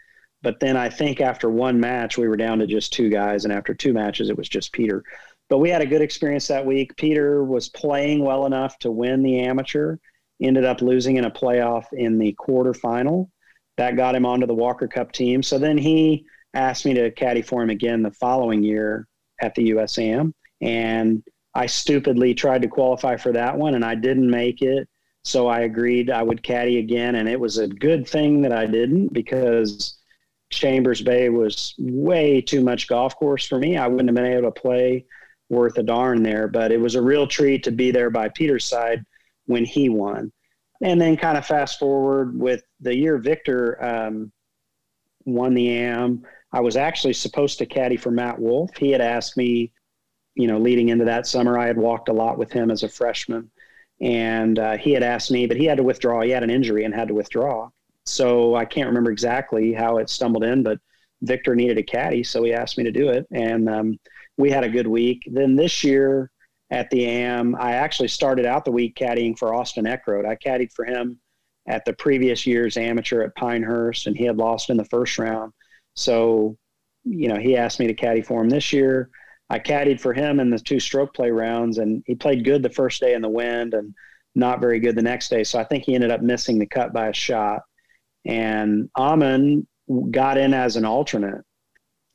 [0.42, 3.52] but then i think after one match we were down to just two guys and
[3.52, 5.02] after two matches it was just peter
[5.48, 9.22] but we had a good experience that week peter was playing well enough to win
[9.22, 9.96] the amateur
[10.42, 13.28] ended up losing in a playoff in the quarterfinal
[13.76, 15.42] that got him onto the Walker Cup team.
[15.42, 19.08] So then he asked me to caddy for him again the following year
[19.40, 20.32] at the USAM.
[20.60, 21.22] And
[21.54, 24.88] I stupidly tried to qualify for that one and I didn't make it.
[25.24, 27.16] So I agreed I would caddy again.
[27.16, 29.98] And it was a good thing that I didn't because
[30.50, 33.76] Chambers Bay was way too much golf course for me.
[33.76, 35.06] I wouldn't have been able to play
[35.48, 38.64] worth a darn there, but it was a real treat to be there by Peter's
[38.64, 39.04] side
[39.46, 40.32] when he won.
[40.82, 44.32] And then kind of fast forward with the year Viktor um,
[45.24, 46.24] won the AM.
[46.52, 48.76] I was actually supposed to caddy for Matt Wolff.
[48.76, 49.72] He had asked me,
[50.34, 52.88] you know, leading into that summer, I had walked a lot with him as a
[52.88, 53.50] freshman.
[54.04, 56.20] And uh, he had asked me, but he had to withdraw.
[56.20, 57.70] He had an injury and had to withdraw.
[58.06, 60.78] So I can't remember exactly how it stumbled in, but
[61.22, 62.22] Viktor needed a caddy.
[62.22, 63.26] So he asked me to do it.
[63.32, 63.98] And um,
[64.36, 65.26] we had a good week.
[65.32, 66.30] Then this year,
[66.70, 67.54] at the AM.
[67.54, 70.26] I actually started out the week caddying for Austin Eckroat.
[70.26, 71.20] I caddied for him
[71.68, 75.52] at the previous year's amateur at Pinehurst, and he had lost in the first round.
[75.94, 76.56] So,
[77.04, 79.10] you know, he asked me to caddy for him this year.
[79.50, 82.70] I caddied for him in the two stroke play rounds, and he played good the
[82.70, 83.94] first day in the wind and
[84.35, 85.44] not very good the next day.
[85.44, 87.62] So I think he ended up missing the cut by a shot.
[88.24, 89.66] And Aman
[90.11, 91.44] got in as an alternate.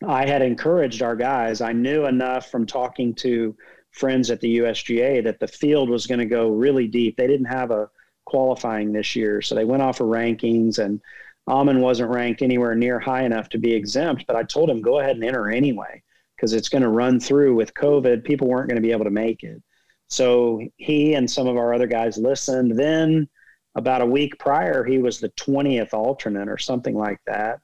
[0.06, 1.62] I had encouraged our guys.
[1.62, 3.56] I knew enough from talking to
[3.92, 7.16] friends at the USGA that the field was going to go really deep.
[7.16, 7.90] They didn't have a
[8.26, 11.02] qualifying this year, so they went off of rankings, and
[11.48, 14.26] Aman wasn't ranked anywhere near high enough to be exempt.
[14.26, 16.02] But I told him go ahead and enter anyway
[16.40, 18.24] because it's going to run through with COVID.
[18.24, 19.62] People weren't going to be able to make it.
[20.08, 22.80] So he and some of our other guys listened.
[22.80, 23.28] Then
[23.76, 27.60] about a week prior, he was the 20th alternate or something like that.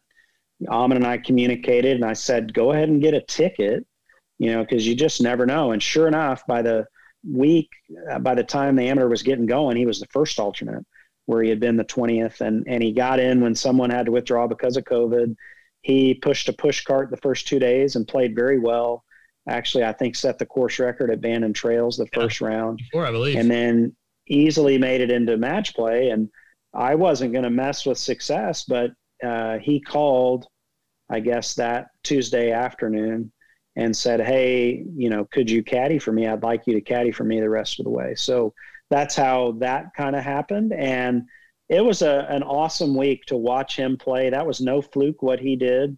[0.69, 3.85] Aman and I communicated, and I said, go ahead and get a ticket
[4.37, 5.71] you know, because you just never know.
[5.71, 6.85] And sure enough, by the
[7.27, 7.69] week,
[8.11, 10.85] uh, by the time the amateur was getting going, he was the first alternate
[11.25, 12.41] where he had been the 20th.
[12.41, 15.35] And, and he got in when someone had to withdraw because of COVID.
[15.85, 19.05] He pushed a push cart the first two days and played very well.
[19.47, 22.79] Actually, I think set the course record at Bandon Trails the yeah, first round.
[22.79, 23.37] Before, I believe.
[23.37, 23.95] And then
[24.27, 26.09] easily made it into match play.
[26.09, 26.27] And
[26.73, 28.93] I wasn't going to mess with success, but
[29.23, 30.47] uh, he called,
[31.11, 33.31] I guess, that Tuesday afternoon
[33.75, 36.25] and said, Hey, you know, could you caddy for me?
[36.25, 38.15] I'd like you to caddy for me the rest of the way.
[38.15, 38.55] So
[38.89, 40.73] that's how that kind of happened.
[40.73, 41.27] And
[41.69, 44.29] it was a, an awesome week to watch him play.
[44.29, 45.97] That was no fluke what he did.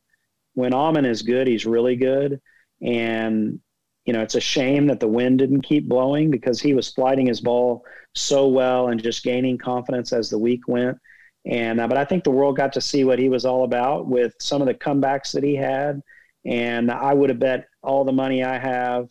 [0.54, 2.40] When Aman is good, he's really good.
[2.82, 3.60] And,
[4.06, 7.28] you know, it's a shame that the wind didn't keep blowing because he was flighting
[7.28, 7.84] his ball
[8.16, 10.98] so well and just gaining confidence as the week went.
[11.46, 14.08] And, uh, but I think the world got to see what he was all about
[14.08, 16.02] with some of the comebacks that he had
[16.48, 19.10] and I would have bet all the money I have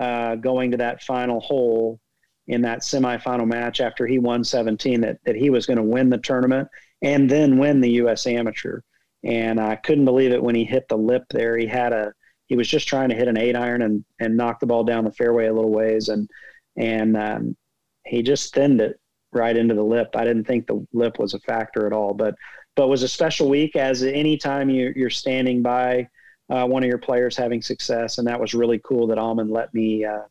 [0.00, 1.98] uh, going to that final hole
[2.48, 6.10] in that semifinal match after he won 17 that, that he was going to win
[6.10, 6.68] the tournament
[7.02, 8.26] and then win the U.S.
[8.26, 8.80] Amateur.
[9.24, 11.56] And I couldn't believe it when he hit the lip there.
[11.56, 12.12] He had a
[12.46, 15.04] he was just trying to hit an eight iron and and knock the ball down
[15.04, 16.28] the fairway a little ways and
[16.76, 17.56] and um,
[18.04, 19.00] he just thinned it
[19.32, 20.10] right into the lip.
[20.14, 22.34] I didn't think the lip was a factor at all, but
[22.76, 26.08] but was a special week as any time you, you're standing by
[26.50, 29.72] uh, one of your players having success, and that was really cool that Aman let
[29.72, 30.22] me uh,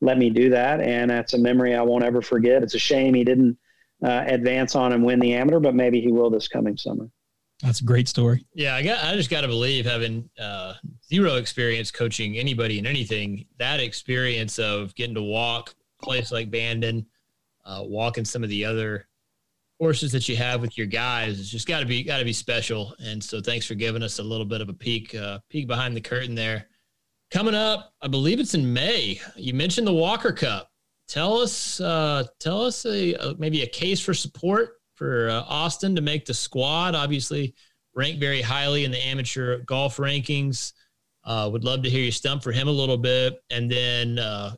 [0.00, 2.62] let me do that, and that's a memory I won't ever forget.
[2.62, 3.58] It's a shame he didn't
[4.02, 7.08] uh, advance on and win the amateur, but maybe he will this coming summer.
[7.62, 8.46] That's a great story.
[8.54, 9.04] Yeah, I got.
[9.04, 10.74] I just got to believe having uh,
[11.06, 16.50] zero experience coaching anybody in anything, that experience of getting to walk a place like
[16.50, 17.04] Bandon,
[17.66, 19.06] uh, walking some of the other
[19.78, 22.32] courses that you have with your guys it's just got to be got to be
[22.32, 22.94] special.
[23.02, 25.96] And so thanks for giving us a little bit of a peek uh, peek behind
[25.96, 26.66] the curtain there.
[27.30, 29.20] Coming up, I believe it's in May.
[29.36, 30.68] You mentioned the Walker Cup.
[31.06, 35.94] Tell us uh, tell us a, a, maybe a case for support for uh, Austin
[35.94, 36.96] to make the squad.
[36.96, 37.54] Obviously,
[37.94, 40.72] ranked very highly in the amateur golf rankings.
[41.22, 44.52] Uh, would love to hear you stump for him a little bit, and then uh,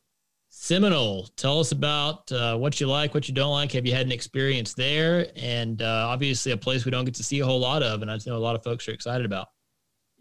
[0.48, 1.28] Seminole.
[1.37, 3.72] Tell us about uh, what you like, what you don't like.
[3.72, 5.26] Have you had an experience there?
[5.37, 8.11] And uh, obviously, a place we don't get to see a whole lot of, and
[8.11, 9.48] I know a lot of folks are excited about.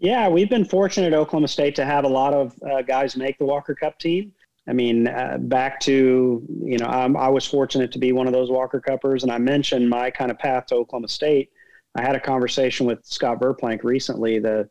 [0.01, 3.37] Yeah, we've been fortunate at Oklahoma State to have a lot of uh, guys make
[3.37, 4.33] the Walker Cup team.
[4.67, 8.33] I mean, uh, back to you know, I'm, i was fortunate to be one of
[8.33, 11.51] those Walker Cuppers, and I mentioned my kind of path to Oklahoma State.
[11.95, 14.39] I had a conversation with Scott Verplank recently.
[14.39, 14.67] The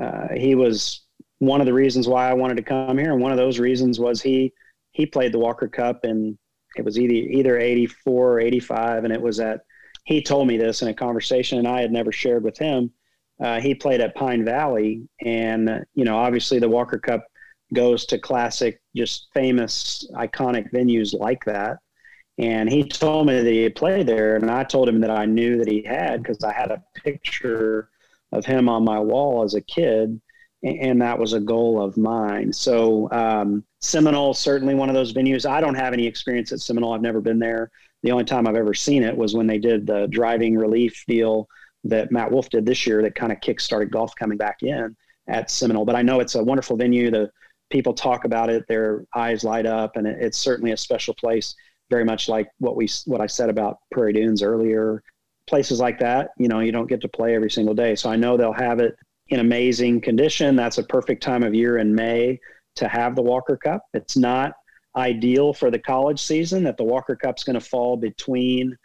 [0.00, 1.00] uh, he was
[1.40, 3.98] one of the reasons why I wanted to come here, and one of those reasons
[3.98, 4.52] was he
[4.92, 6.38] he played the Walker Cup and
[6.76, 9.62] it was either either 84 or 85 and it was at
[10.04, 12.92] he told me this in a conversation and I had never shared with him.
[13.42, 17.24] Uh, he played at Pine Valley and you know obviously the Walker Cup
[17.74, 21.78] goes to classic just famous iconic venues like that
[22.38, 25.26] And he told me that he had played there, and I told him that I
[25.26, 27.90] knew that he had because I had a picture
[28.32, 30.20] of him on my wall as a kid,
[30.62, 32.52] and that was a goal of mine.
[32.52, 35.48] So um, Seminole certainly one of those venues.
[35.48, 36.92] I don't have any experience at Seminole.
[36.94, 37.70] I've never been there.
[38.02, 41.48] The only time I've ever seen it was when they did the driving relief deal
[41.84, 44.96] that Matt Wolff did this year that kind of kick-started golf coming back in
[45.28, 45.84] at Seminole.
[45.84, 47.10] But I know it's a wonderful venue.
[47.10, 47.30] The
[47.70, 51.54] people talk about it, their eyes light up, and it's certainly a special place.
[51.88, 55.02] Very much like what we what I said about Prairie Dunes earlier.
[55.48, 57.96] Places like that, you know, you don't get to play every single day.
[57.96, 58.94] So I know they'll have it
[59.30, 60.54] in amazing condition.
[60.54, 62.38] That's a perfect time of year in May
[62.76, 63.82] to have the Walker Cup.
[63.92, 64.52] It's not
[64.96, 68.76] ideal for the college season that the Walker Cup's going to fall between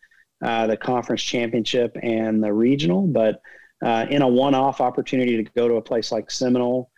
[0.46, 3.42] uh, the conference championship and the regional, but
[3.84, 6.92] uh, in a one-off opportunity to go to a place like Seminole,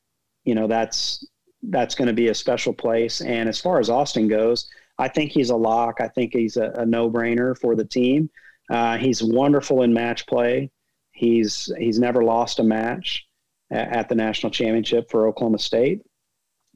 [0.43, 1.25] you know that's
[1.69, 3.21] that's going to be a special place.
[3.21, 6.01] And as far as Austin goes, I think he's a lock.
[6.01, 8.29] I think he's a, a no-brainer for the team.
[8.69, 10.69] Uh, he's wonderful in match play.
[11.13, 13.27] He's he's never lost a match
[13.71, 16.01] at, at the national championship for Oklahoma State.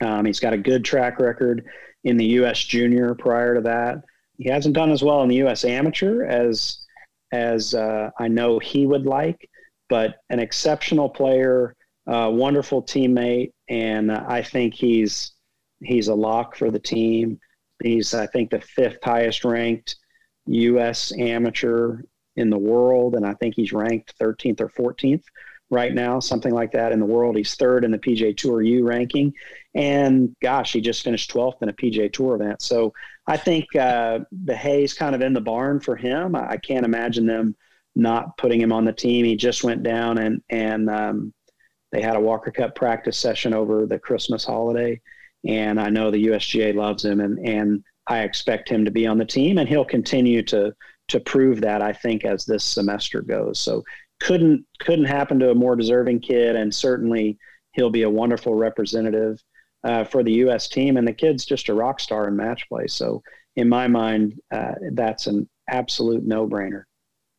[0.02, 1.66] Um, he's got a good track record
[2.06, 2.60] in the U.S.
[2.60, 4.04] Junior prior to that.
[4.42, 5.64] He hasn't done as well in the U.S.
[5.64, 6.80] Amateur as
[7.32, 9.50] as uh, I know he would like,
[9.88, 11.76] but an exceptional player,
[12.08, 15.34] uh, wonderful teammate, and uh, I think he's
[15.84, 17.40] he's a lock for the team.
[17.84, 19.98] He's I think the fifth highest ranked
[20.48, 21.14] U.S.
[21.20, 22.02] amateur
[22.36, 25.24] in the world, and I think he's ranked 13th or 14th
[25.72, 27.38] right now, something like that in the world.
[27.38, 29.34] He's third in the PGA Tour U ranking,
[29.74, 32.62] and gosh, he just finished 12th in a PGA Tour event.
[32.62, 32.94] So
[33.26, 36.36] I think uh, the hay's kind of in the barn for him.
[36.36, 37.56] I, can't imagine them
[37.96, 39.26] not putting him on the team.
[39.26, 41.34] He just went down and and um,
[41.92, 45.00] they had a Walker Cup practice session over the Christmas holiday,
[45.48, 49.18] and I know the USGA loves him, and and I expect him to be on
[49.18, 50.74] the team, and he'll continue to
[51.10, 51.82] to prove that.
[51.82, 53.84] I think as this semester goes, so
[54.22, 57.38] couldn't couldn't happen to a more deserving kid, and certainly
[57.74, 59.42] he'll be a wonderful representative
[59.84, 60.68] uh, for the U.S.
[60.68, 60.98] team.
[60.98, 62.88] And the kid's just a rock star in match play.
[62.88, 63.22] So
[63.56, 66.84] in my mind, uh, that's an absolute no brainer.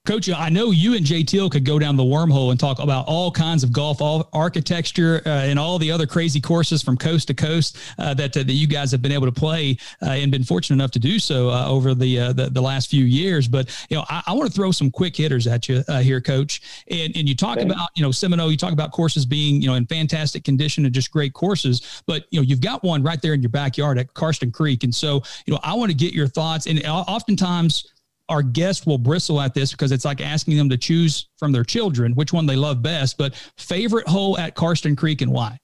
[0.04, 3.06] Coach, I know you and Jay Teal could go down the wormhole and talk about
[3.06, 7.28] all kinds of golf, all architecture, uh, and all the other crazy courses from coast
[7.28, 10.32] to coast uh, that uh, that you guys have been able to play uh, and
[10.32, 13.46] been fortunate enough to do so uh, over the, uh, the, the last few years.
[13.46, 16.84] But you know, I, I want to throw some quick hitters at you here, Coach.
[16.90, 17.66] And and you talk okay.
[17.66, 20.92] about you know Seminole, you talk about courses being you know in fantastic condition and
[20.92, 22.02] just great courses.
[22.08, 24.92] But you know, you've got one right there in your backyard at Karsten Creek, and
[24.92, 26.66] so you know, I want to get your thoughts.
[26.66, 27.91] And oftentimes
[28.32, 31.64] our guests will bristle at this because it's like asking them to choose from their
[31.64, 33.18] children which one they love best.
[33.18, 35.58] But favorite hole at Karsten Creek and why?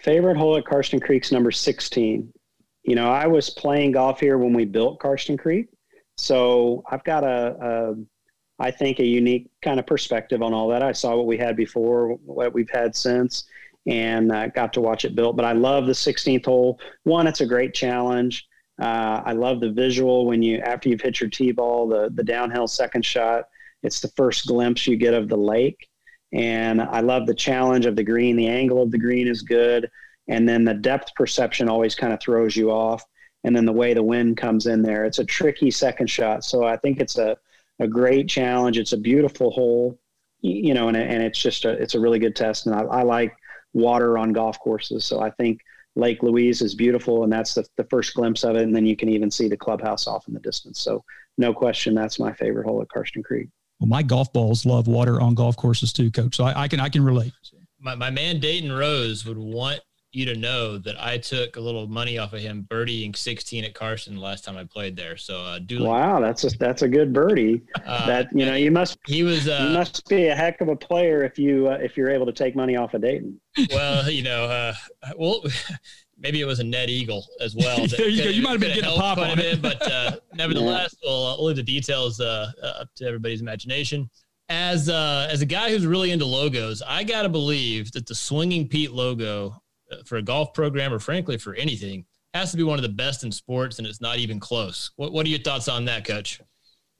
[0.00, 2.32] Favorite hole at Karsten Creek's number 16.
[2.82, 5.68] You know, I was playing golf here when we built Karsten Creek.
[6.16, 7.94] So I've got a, a
[8.60, 10.82] I think, a unique kind of perspective on all that.
[10.82, 13.44] I saw what we had before, what we've had since,
[13.86, 15.36] and uh, got to watch it built.
[15.36, 16.78] But I love the 16th hole.
[17.04, 18.46] One, it's a great challenge.
[18.80, 22.24] Uh, I love the visual when you after you've hit your tee ball, the the
[22.24, 23.48] downhill second shot.
[23.82, 25.88] It's the first glimpse you get of the lake,
[26.32, 28.36] and I love the challenge of the green.
[28.36, 29.90] The angle of the green is good,
[30.28, 33.04] and then the depth perception always kind of throws you off.
[33.44, 36.44] And then the way the wind comes in there, it's a tricky second shot.
[36.44, 37.36] So I think it's a
[37.80, 38.78] a great challenge.
[38.78, 39.98] It's a beautiful hole,
[40.42, 42.66] you know, and, and it's just a it's a really good test.
[42.66, 43.34] And I, I like
[43.72, 45.60] water on golf courses, so I think
[45.96, 48.62] Lake Louise is beautiful, and that's the, the first glimpse of it.
[48.62, 50.80] And then you can even see the clubhouse off in the distance.
[50.80, 51.04] So,
[51.38, 53.48] no question, that's my favorite hole at Karsten Creek.
[53.80, 56.36] Well, my golf balls love water on golf courses too, Coach.
[56.36, 57.32] So I, I can I can relate.
[57.80, 59.80] My, my man Dayton Rose would want
[60.12, 63.74] you to know that I took a little money off of him birdieing 16 at
[63.74, 65.16] Karsten the last time I played there.
[65.16, 67.62] So uh, do wow, that's a that's a good birdie.
[67.86, 70.68] Uh, that you know you must he was uh, you must be a heck of
[70.68, 73.40] a player if you uh, if you're able to take money off of Dayton.
[73.70, 74.74] Well, you know, uh,
[75.16, 75.42] well.
[76.22, 77.86] Maybe it was a net Eagle as well.
[77.86, 78.28] there you go.
[78.28, 81.08] You might have been getting a pop on it, but uh, nevertheless, yeah.
[81.08, 84.10] we'll, we'll leave the details up to everybody's imagination
[84.50, 88.68] as uh, as a guy who's really into logos, I gotta believe that the Swinging
[88.68, 89.59] Pete logo
[90.04, 93.24] for a golf program or frankly for anything has to be one of the best
[93.24, 94.92] in sports and it's not even close.
[94.96, 96.40] What, what are your thoughts on that, coach?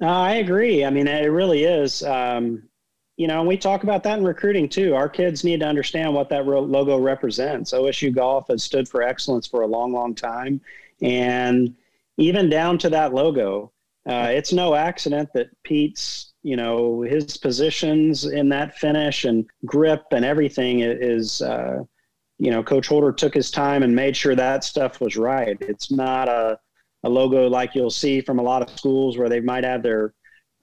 [0.03, 0.85] Uh, I agree.
[0.85, 2.03] I mean, it really is.
[2.03, 2.65] Um,
[3.17, 4.95] you know, and we talk about that in recruiting too.
[4.95, 7.73] Our kids need to understand what that logo represents.
[7.73, 10.61] OSU Golf has stood for excellence for a long, long time.
[11.03, 11.75] And
[12.17, 13.73] even down to that logo,
[14.09, 20.05] uh, it's no accident that Pete's, you know, his positions in that finish and grip
[20.13, 21.85] and everything is, uh,
[22.41, 25.59] you know, Coach Holder took his time and made sure that stuff was right.
[25.61, 26.59] It's not a
[27.03, 30.13] a logo like you'll see from a lot of schools where they might have their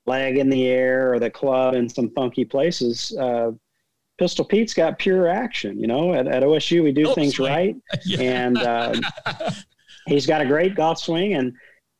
[0.05, 3.15] leg in the air or the club in some funky places.
[3.19, 3.51] Uh,
[4.19, 5.79] Pistol Pete's got pure action.
[5.79, 7.51] You know, at, at OSU we do oh, things swing.
[7.51, 7.75] right,
[8.05, 8.21] yeah.
[8.21, 8.93] and uh,
[10.07, 11.35] he's got a great golf swing.
[11.35, 11.53] And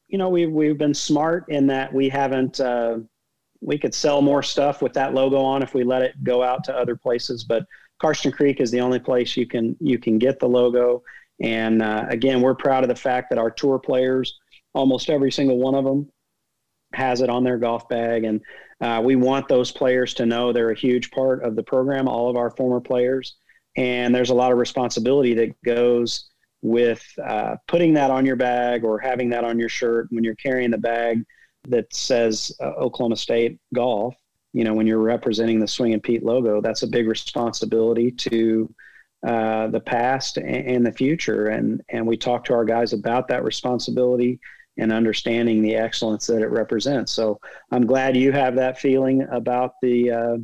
[0.07, 2.59] you know, we've we've been smart in that we haven't.
[2.59, 2.99] Uh,
[3.61, 6.63] we could sell more stuff with that logo on if we let it go out
[6.63, 7.63] to other places, but
[7.99, 11.03] Karsten Creek is the only place you can you can get the logo.
[11.41, 14.37] And uh, again, we're proud of the fact that our tour players,
[14.73, 16.09] almost every single one of them,
[16.93, 18.23] has it on their golf bag.
[18.23, 18.41] And
[18.81, 22.29] uh, we want those players to know they're a huge part of the program, all
[22.29, 23.35] of our former players.
[23.75, 26.29] And there's a lot of responsibility that goes
[26.63, 30.35] with uh, putting that on your bag or having that on your shirt when you're
[30.35, 31.23] carrying the bag
[31.67, 34.15] that says uh, Oklahoma State Golf.
[34.57, 38.73] You know, when you're representing the Swinging Pete logo, that's a big responsibility to
[39.21, 41.49] uh, the past and, and the future.
[41.49, 44.39] And and we talk to our guys about that responsibility
[44.79, 47.11] and understanding the excellence that it represents.
[47.11, 47.39] So
[47.71, 50.37] I'm glad you have that feeling about the uh,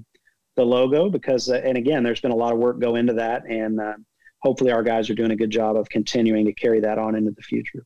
[0.58, 3.42] the logo because, uh, and again, there's been a lot of work go into that,
[3.50, 3.96] and uh,
[4.44, 7.32] hopefully our guys are doing a good job of continuing to carry that on into
[7.32, 7.84] the future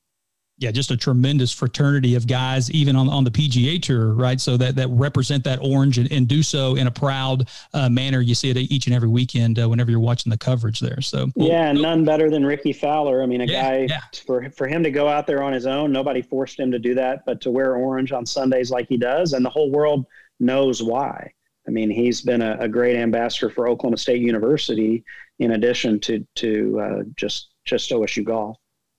[0.59, 4.41] yeah, just a tremendous fraternity of guys, even on, on the PGA tour, right?
[4.41, 8.21] So that, that represent that orange and, and do so in a proud uh, manner.
[8.21, 10.99] You see it each and every weekend uh, whenever you're watching the coverage there.
[11.01, 13.21] So yeah, none better than Rickie Fowler.
[13.21, 14.01] I mean, a yeah, guy yeah.
[14.25, 16.95] for for him to go out there on his own, nobody forced him to do
[16.95, 20.05] that, but to wear orange on Sundays like he does, and the whole world
[20.39, 21.31] knows why.
[21.67, 25.03] I mean, he's been a, a great ambassador for Oklahoma State University,
[25.37, 28.57] in addition to to uh, just just OSU golf.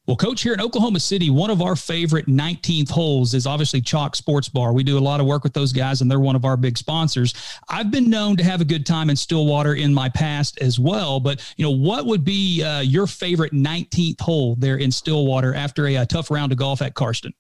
[0.09, 4.16] Well, coach, here in Oklahoma City, one of our favorite 19th holes is obviously Chalk
[4.16, 4.72] Sports Bar.
[4.72, 6.78] We do a lot of work with those guys, and they're one of our big
[6.78, 7.34] sponsors.
[7.68, 11.20] I've been known to have a good time in Stillwater in my past as well.
[11.20, 15.86] But you know, what would be uh, your favorite 19th hole there in Stillwater after
[15.88, 17.34] a, a tough round of golf at Karsten?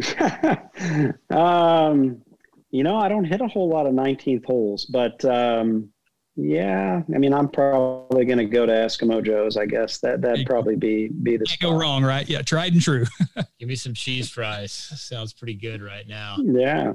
[1.30, 2.22] um,
[2.70, 5.88] you know, I don't hit a whole lot of 19th holes, but um,
[6.34, 9.58] yeah, I mean, I'm probably going to go to Eskimo Joe's.
[9.58, 11.44] I guess that that'd probably be be the.
[11.44, 11.72] Can't spot.
[11.72, 12.26] go wrong, right?
[12.28, 13.04] Yeah, tried and true.
[13.58, 14.72] Give me some cheese fries.
[14.72, 16.38] Sounds pretty good right now.
[16.40, 16.94] Yeah.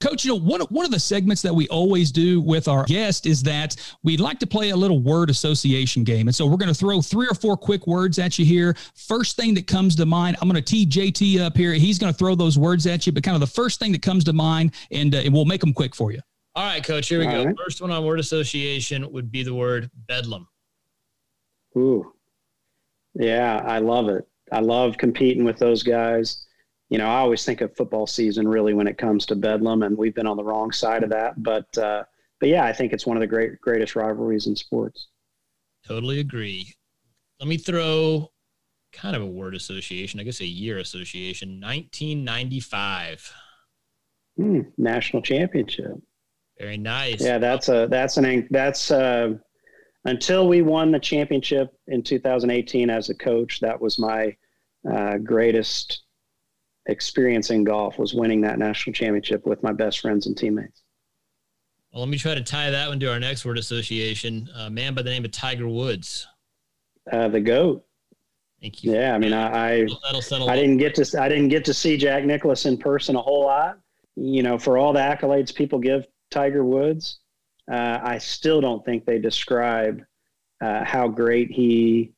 [0.00, 3.26] Coach, you know, one, one of the segments that we always do with our guest
[3.26, 6.26] is that we'd like to play a little word association game.
[6.26, 8.74] And so we're going to throw three or four quick words at you here.
[8.94, 11.74] First thing that comes to mind, I'm going to tee JT up here.
[11.74, 14.00] He's going to throw those words at you, but kind of the first thing that
[14.00, 16.20] comes to mind, and, uh, and we'll make them quick for you.
[16.56, 17.44] All right, coach, here we All go.
[17.44, 17.56] Right.
[17.64, 20.48] First one on word association would be the word bedlam.
[21.76, 22.12] Ooh.
[23.14, 24.26] Yeah, I love it.
[24.52, 26.46] I love competing with those guys.
[26.88, 29.96] You know, I always think of football season really when it comes to bedlam, and
[29.96, 31.40] we've been on the wrong side of that.
[31.40, 32.02] But, uh,
[32.40, 35.08] but yeah, I think it's one of the great greatest rivalries in sports.
[35.86, 36.74] Totally agree.
[37.38, 38.32] Let me throw
[38.92, 41.60] kind of a word association, I guess a year association.
[41.60, 43.32] 1995.
[44.36, 45.94] Hmm, national championship.
[46.60, 47.22] Very nice.
[47.22, 49.34] Yeah, that's a that's an that's uh,
[50.04, 53.60] until we won the championship in 2018 as a coach.
[53.60, 54.36] That was my
[54.90, 56.02] uh, greatest
[56.86, 60.82] experience in golf was winning that national championship with my best friends and teammates.
[61.92, 64.48] Well, let me try to tie that one to our next word association.
[64.54, 66.26] A man by the name of Tiger Woods.
[67.10, 67.86] Uh, the goat.
[68.60, 68.92] Thank you.
[68.92, 69.88] Yeah, I mean, I I,
[70.46, 73.44] I didn't get to I didn't get to see Jack Nicklaus in person a whole
[73.44, 73.78] lot.
[74.14, 77.18] You know, for all the accolades people give Tiger Woods,
[77.70, 80.02] uh, I still don't think they describe
[80.60, 82.12] uh, how great he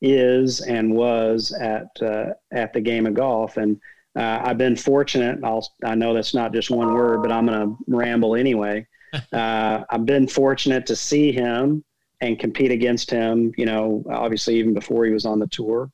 [0.00, 3.56] is and was at uh, at the game of golf.
[3.56, 3.80] And
[4.16, 5.40] uh, I've been fortunate.
[5.42, 8.86] I'll, I know that's not just one word, but I'm going to ramble anyway.
[9.32, 11.84] Uh, I've been fortunate to see him
[12.20, 13.52] and compete against him.
[13.56, 15.88] You know, obviously even before he was on the tour.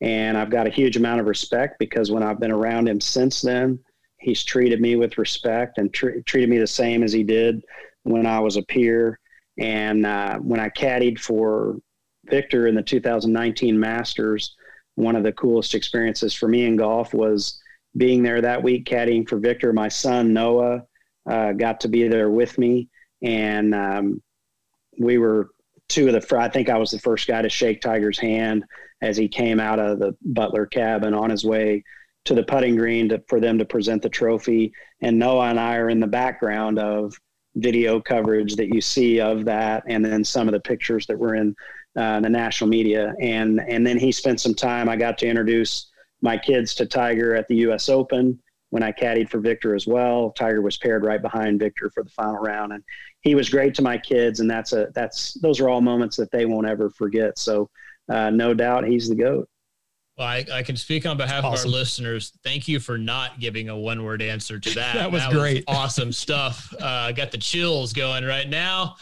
[0.00, 3.42] And I've got a huge amount of respect because when I've been around him since
[3.42, 3.80] then,
[4.20, 7.64] he's treated me with respect and tr- treated me the same as he did
[8.04, 9.18] when I was a peer.
[9.58, 11.76] And uh, when I caddied for
[12.26, 14.54] Viktor in the 2019 Masters,
[14.94, 17.60] one of the coolest experiences for me in golf was
[17.96, 19.72] being there that week caddying for Viktor.
[19.72, 20.82] My son Noah
[21.28, 22.88] uh, got to be there with me,
[23.22, 24.22] and um,
[24.98, 25.50] we were
[25.88, 26.38] two of the.
[26.38, 28.64] I think I was the first guy to shake Tiger's hand
[29.02, 31.82] as he came out of the Butler cabin on his way
[32.24, 34.72] to the putting green to, for them to present the trophy.
[35.00, 37.14] And Noah and I are in the background of
[37.56, 41.34] video coverage that you see of that, and then some of the pictures that were
[41.34, 41.54] in
[41.96, 43.14] uh, the national media.
[43.20, 44.88] And and then he spent some time.
[44.88, 45.90] I got to introduce
[46.22, 47.88] my kids to Tiger at the U.S.
[47.88, 48.38] Open
[48.70, 50.30] when I caddied for Viktor as well.
[50.30, 52.84] Tiger was paired right behind Viktor for the final round, and
[53.22, 54.40] he was great to my kids.
[54.40, 57.38] And that's a that's those are all moments that they won't ever forget.
[57.38, 57.68] So
[58.08, 59.48] uh, no doubt he's the goat.
[60.20, 61.70] Well, I, I, can speak on behalf awesome.
[61.70, 62.34] of our listeners.
[62.44, 64.94] Thank you for not giving a one word answer to that.
[64.96, 65.64] that was that great.
[65.66, 66.74] Was awesome stuff.
[66.78, 68.96] Uh, got the chills going right now.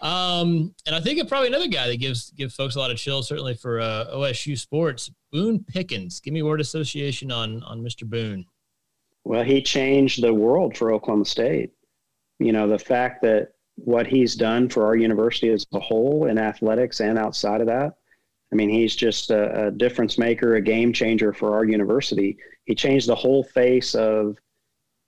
[0.00, 3.28] Um, and I think probably another guy that gives gives folks a lot of chills,
[3.28, 5.10] certainly for uh, OSU sports.
[5.30, 6.20] Boone Pickens.
[6.20, 8.08] Give me word association on on Mr.
[8.08, 8.46] Boone.
[9.24, 11.72] Well, he changed the world for Oklahoma State.
[12.38, 16.38] You know, the fact that what he's done for our university as a whole in
[16.38, 17.92] athletics and outside of that
[18.52, 22.36] I mean, he's just a, a, difference maker, a game changer for our university.
[22.66, 24.36] He changed the whole face of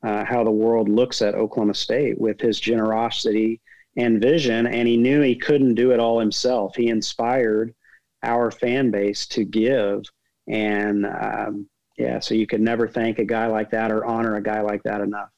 [0.02, 3.60] uh, how the world looks at Oklahoma State with his generosity
[3.96, 4.66] and vision.
[4.66, 6.74] And he knew he couldn't do it all himself.
[6.74, 7.74] He inspired
[8.22, 10.04] our fan base to give.
[10.48, 11.68] And um,
[11.98, 14.82] yeah, so you could never thank a guy like that or honor a guy like
[14.84, 15.28] that enough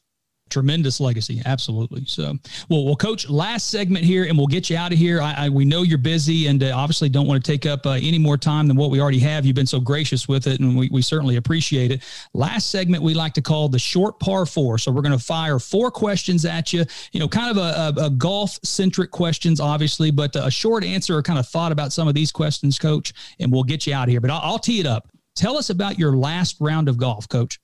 [0.48, 1.42] tremendous legacy.
[1.44, 2.04] Absolutely.
[2.06, 2.34] So
[2.68, 5.20] well well coach last segment here and we'll get you out of here.
[5.20, 7.90] I, I we know you're busy and uh, obviously don't want to take up uh,
[7.92, 9.44] any more time than what we already have.
[9.44, 12.02] You've been so gracious with it and we, we certainly appreciate it.
[12.32, 14.78] Last segment we like to call the short par four.
[14.78, 16.84] So we're going to fire four questions at you.
[17.12, 21.16] You know kind of a, a, a golf centric questions obviously but a short answer
[21.16, 24.04] or kind of thought about some of these questions coach and we'll get you out
[24.04, 24.20] of here.
[24.20, 25.08] But I'll, I'll tee it up.
[25.34, 27.58] Tell us about your last round of golf coach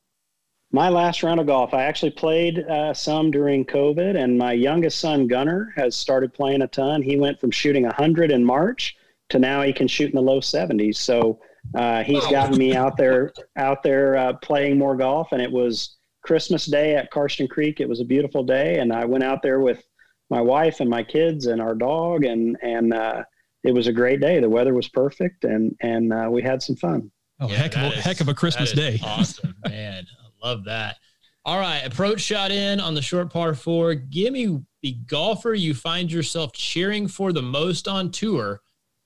[0.72, 4.98] my last round of golf, I actually played uh, some during COVID, and my youngest
[4.98, 7.02] son, Gunner, has started playing a ton.
[7.02, 8.96] He went from shooting 100 in March
[9.28, 10.96] to now he can shoot in the low 70s.
[10.96, 11.40] So
[11.74, 15.28] uh, he's gotten me out there, out there uh, playing more golf.
[15.32, 17.80] And it was Christmas Day at Karsten Creek.
[17.80, 19.84] It was a beautiful day, and I went out there with
[20.30, 23.22] my wife and my kids and our dog, and and uh,
[23.64, 24.40] it was a great day.
[24.40, 27.10] The weather was perfect, and and uh, we had some fun.
[27.40, 29.00] Oh, yeah, heck, of a, is, heck of a Christmas day!
[29.02, 30.06] Awesome, man.
[30.43, 30.97] Love that.
[31.45, 33.95] All right, approach shot in on the short par four.
[33.95, 38.61] Give me the golfer you find yourself cheering for the most on tour.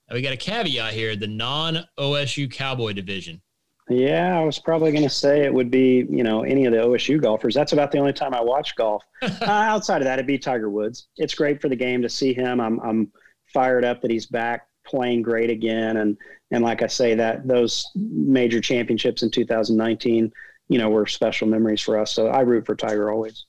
[0.09, 3.41] Now we got a caveat here: the non-OSU Cowboy division.
[3.89, 6.79] Yeah, I was probably going to say it would be you know any of the
[6.79, 7.55] OSU golfers.
[7.55, 9.03] That's about the only time I watch golf.
[9.23, 11.09] uh, outside of that, it'd be Tiger Woods.
[11.17, 12.61] It's great for the game to see him.
[12.61, 13.13] I'm I'm
[13.53, 16.19] fired up that he's back playing great again, and
[16.51, 20.33] and like I say that those major championships in 2019
[20.69, 22.13] you know, were special memories for us.
[22.13, 23.47] So I root for Tiger always.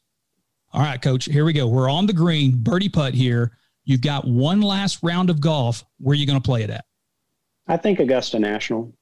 [0.74, 1.68] All right, coach, here we go.
[1.68, 3.58] We're on the green, birdie putt here.
[3.86, 5.84] You've got one last round of golf.
[6.00, 6.86] Where are you going to play it at?
[7.68, 8.94] I think Augusta National.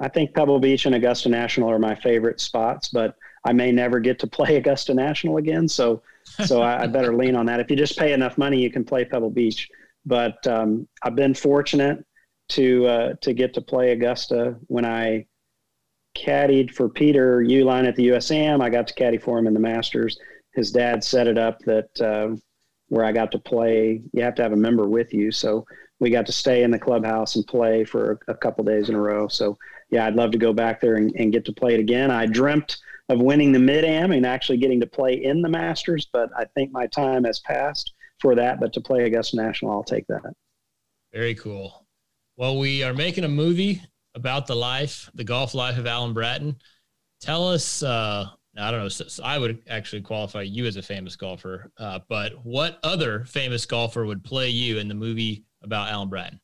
[0.00, 4.00] I think Pebble Beach and Augusta National are my favorite spots, but I may never
[4.00, 5.68] get to play Augusta National again.
[5.68, 6.02] So,
[6.46, 7.60] so I, I better lean on that.
[7.60, 9.68] If you just pay enough money, you can play Pebble Beach.
[10.04, 12.04] But um, I've been fortunate
[12.50, 15.26] to uh, to get to play Augusta when I
[16.14, 18.62] caddied for Peter Uihlein at the USAM.
[18.62, 20.18] I got to caddy for him in the Masters.
[20.54, 22.36] His dad set it up that uh,
[22.88, 24.02] where I got to play.
[24.12, 25.66] You have to have a member with you, so
[26.00, 28.94] we got to stay in the clubhouse and play for a, a couple days in
[28.94, 29.28] a row.
[29.28, 29.56] So
[29.90, 32.10] yeah, I'd love to go back there and, and get to play it again.
[32.10, 32.76] I dreamt
[33.08, 36.46] of winning the Mid Am and actually getting to play in the Masters, but I
[36.54, 38.60] think my time has passed for that.
[38.60, 40.32] But to play Augusta National, I'll take that.
[41.12, 41.86] Very cool.
[42.36, 43.82] Well, we are making a movie
[44.14, 46.56] about the life, the golf life of Alan Bratton.
[47.20, 50.82] Tell us, uh, I don't know, so, so I would actually qualify you as a
[50.82, 55.90] famous golfer, uh, but what other famous golfer would play you in the movie about
[55.90, 56.40] Alan Bratton?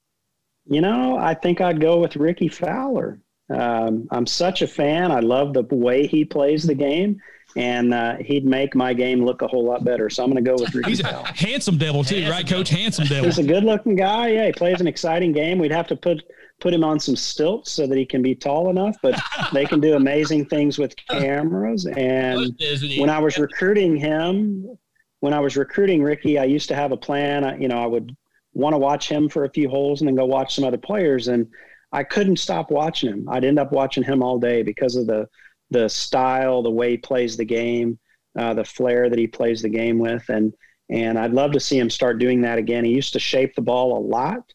[0.66, 3.20] You know, I think I'd go with Rickie Fowler.
[3.48, 5.10] Um, I'm such a fan.
[5.10, 7.20] I love the way he plays the game
[7.56, 10.08] and uh, he'd make my game look a whole lot better.
[10.08, 10.90] So I'm going to go with Rickie.
[10.90, 11.24] He's Fowler.
[11.28, 12.68] a handsome devil too, handsome right, Coach?
[12.68, 13.24] Handsome devil.
[13.24, 14.28] He's a good-looking guy.
[14.28, 15.58] Yeah, he plays an exciting game.
[15.58, 16.22] We'd have to put
[16.60, 19.18] put him on some stilts so that he can be tall enough, but
[19.52, 21.86] they can do amazing things with cameras.
[21.86, 22.58] And
[22.98, 24.78] when I was recruiting him,
[25.20, 27.44] when I was recruiting Rickie, I used to have a plan.
[27.44, 28.14] I, you know, I would
[28.52, 31.28] want to watch him for a few holes and then go watch some other players.
[31.28, 31.46] And
[31.92, 33.28] I couldn't stop watching him.
[33.28, 35.28] I'd end up watching him all day because of the
[35.72, 37.96] the style, the way he plays the game,
[38.36, 40.52] uh, the flair that he plays the game with, and
[40.88, 42.84] and I'd love to see him start doing that again.
[42.84, 44.52] He used to shape the ball a lot,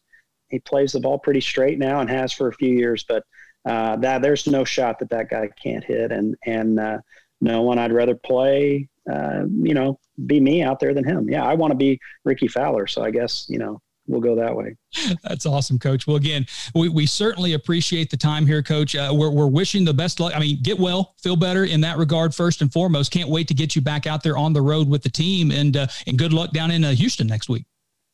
[0.48, 3.04] he plays the ball pretty straight now and has for a few years.
[3.08, 3.24] But
[3.64, 6.98] uh, that there's no shot that that guy can't hit, and and uh,
[7.40, 8.88] no one I'd rather play.
[9.10, 11.28] Uh, you know, be me out there than him.
[11.28, 12.86] Yeah, I want to be Rickie Fowler.
[12.86, 14.76] So I guess you know we'll go that way.
[15.22, 16.06] That's awesome, Coach.
[16.06, 18.94] Well, again, we, we certainly appreciate the time here, Coach.
[18.94, 20.32] Uh, we're, we're wishing the best luck.
[20.34, 23.10] I mean, get well, feel better in that regard, first and foremost.
[23.10, 25.76] Can't wait to get you back out there on the road with the team, and
[25.76, 27.64] uh, and good luck down in uh, Houston next week.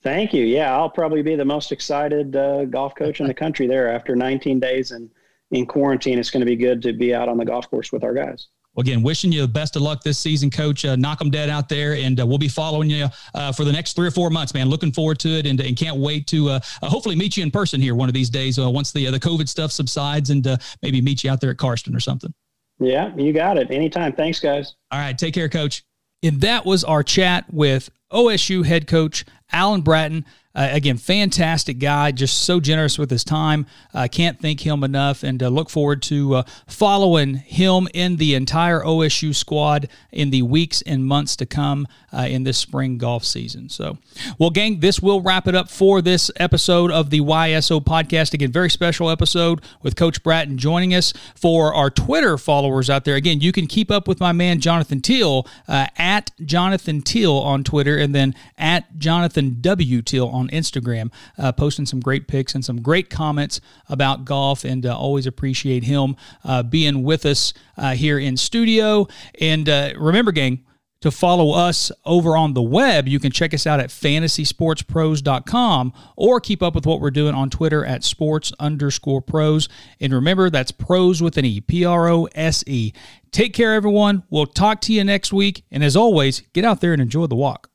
[0.03, 0.45] Thank you.
[0.45, 4.17] Yeah, I'll probably be the most excited uh, golf coach in the country there after
[4.17, 5.11] 19 days in,
[5.51, 6.19] in quarantine.
[6.19, 8.49] It's going to be good to be out on the golf course with our guys.
[8.75, 10.87] Well, again, wishing you the best of luck this season, Coach.
[10.87, 13.73] Uh, knock them dead out there, and uh, we'll be following you uh, for the
[13.73, 14.71] next three or four months, man.
[14.71, 17.51] Looking forward to it, and, and can't wait to uh, uh, hopefully meet you in
[17.51, 21.03] person here one of these days uh, once the the COVID stuff subsides, and maybe
[21.03, 22.33] meet you out there at Karsten or something.
[22.81, 23.71] Yeah, you got it.
[23.71, 24.15] Anytime.
[24.15, 24.75] Thanks, guys.
[24.91, 25.85] All right, take care, Coach.
[26.23, 30.25] And that was our chat with OSU head coach Alan Bratton.
[30.55, 33.65] Uh, again, fantastic guy, just so generous with his time.
[33.95, 38.17] I uh, can't thank him enough and uh, look forward to uh, following him in
[38.17, 42.99] the entire OSU squad in the weeks and months to come uh, in this spring
[42.99, 43.69] golf season.
[43.69, 43.99] So,
[44.39, 48.35] well, gang, this will wrap it up for this episode of the YSO podcast.
[48.35, 51.13] Again, very special episode with Coach Bratton joining us.
[51.35, 55.01] For our Twitter followers out there, again, you can keep up with my man Jonathan
[55.01, 60.03] Teal uh, at Jonathan Teal on Twitter and then at Jonathan W.
[60.03, 64.65] Teal on Instagram, uh, posting some great pics and some great comments about golf.
[64.65, 69.09] And uh, always appreciate him uh, being with us uh, here in studio.
[69.41, 70.65] And remember, gang,
[71.03, 76.41] to follow us over on the web, you can check us out at fantasysportspros.com or
[76.41, 79.69] keep up with what we're doing on Twitter at sports underscore pros.
[80.01, 82.93] And remember, that's pros with an E, P R O S E.
[83.31, 84.25] Take care, everyone.
[84.31, 85.65] We'll talk to you next week.
[85.71, 87.69] And as always, get out there and enjoy the walk.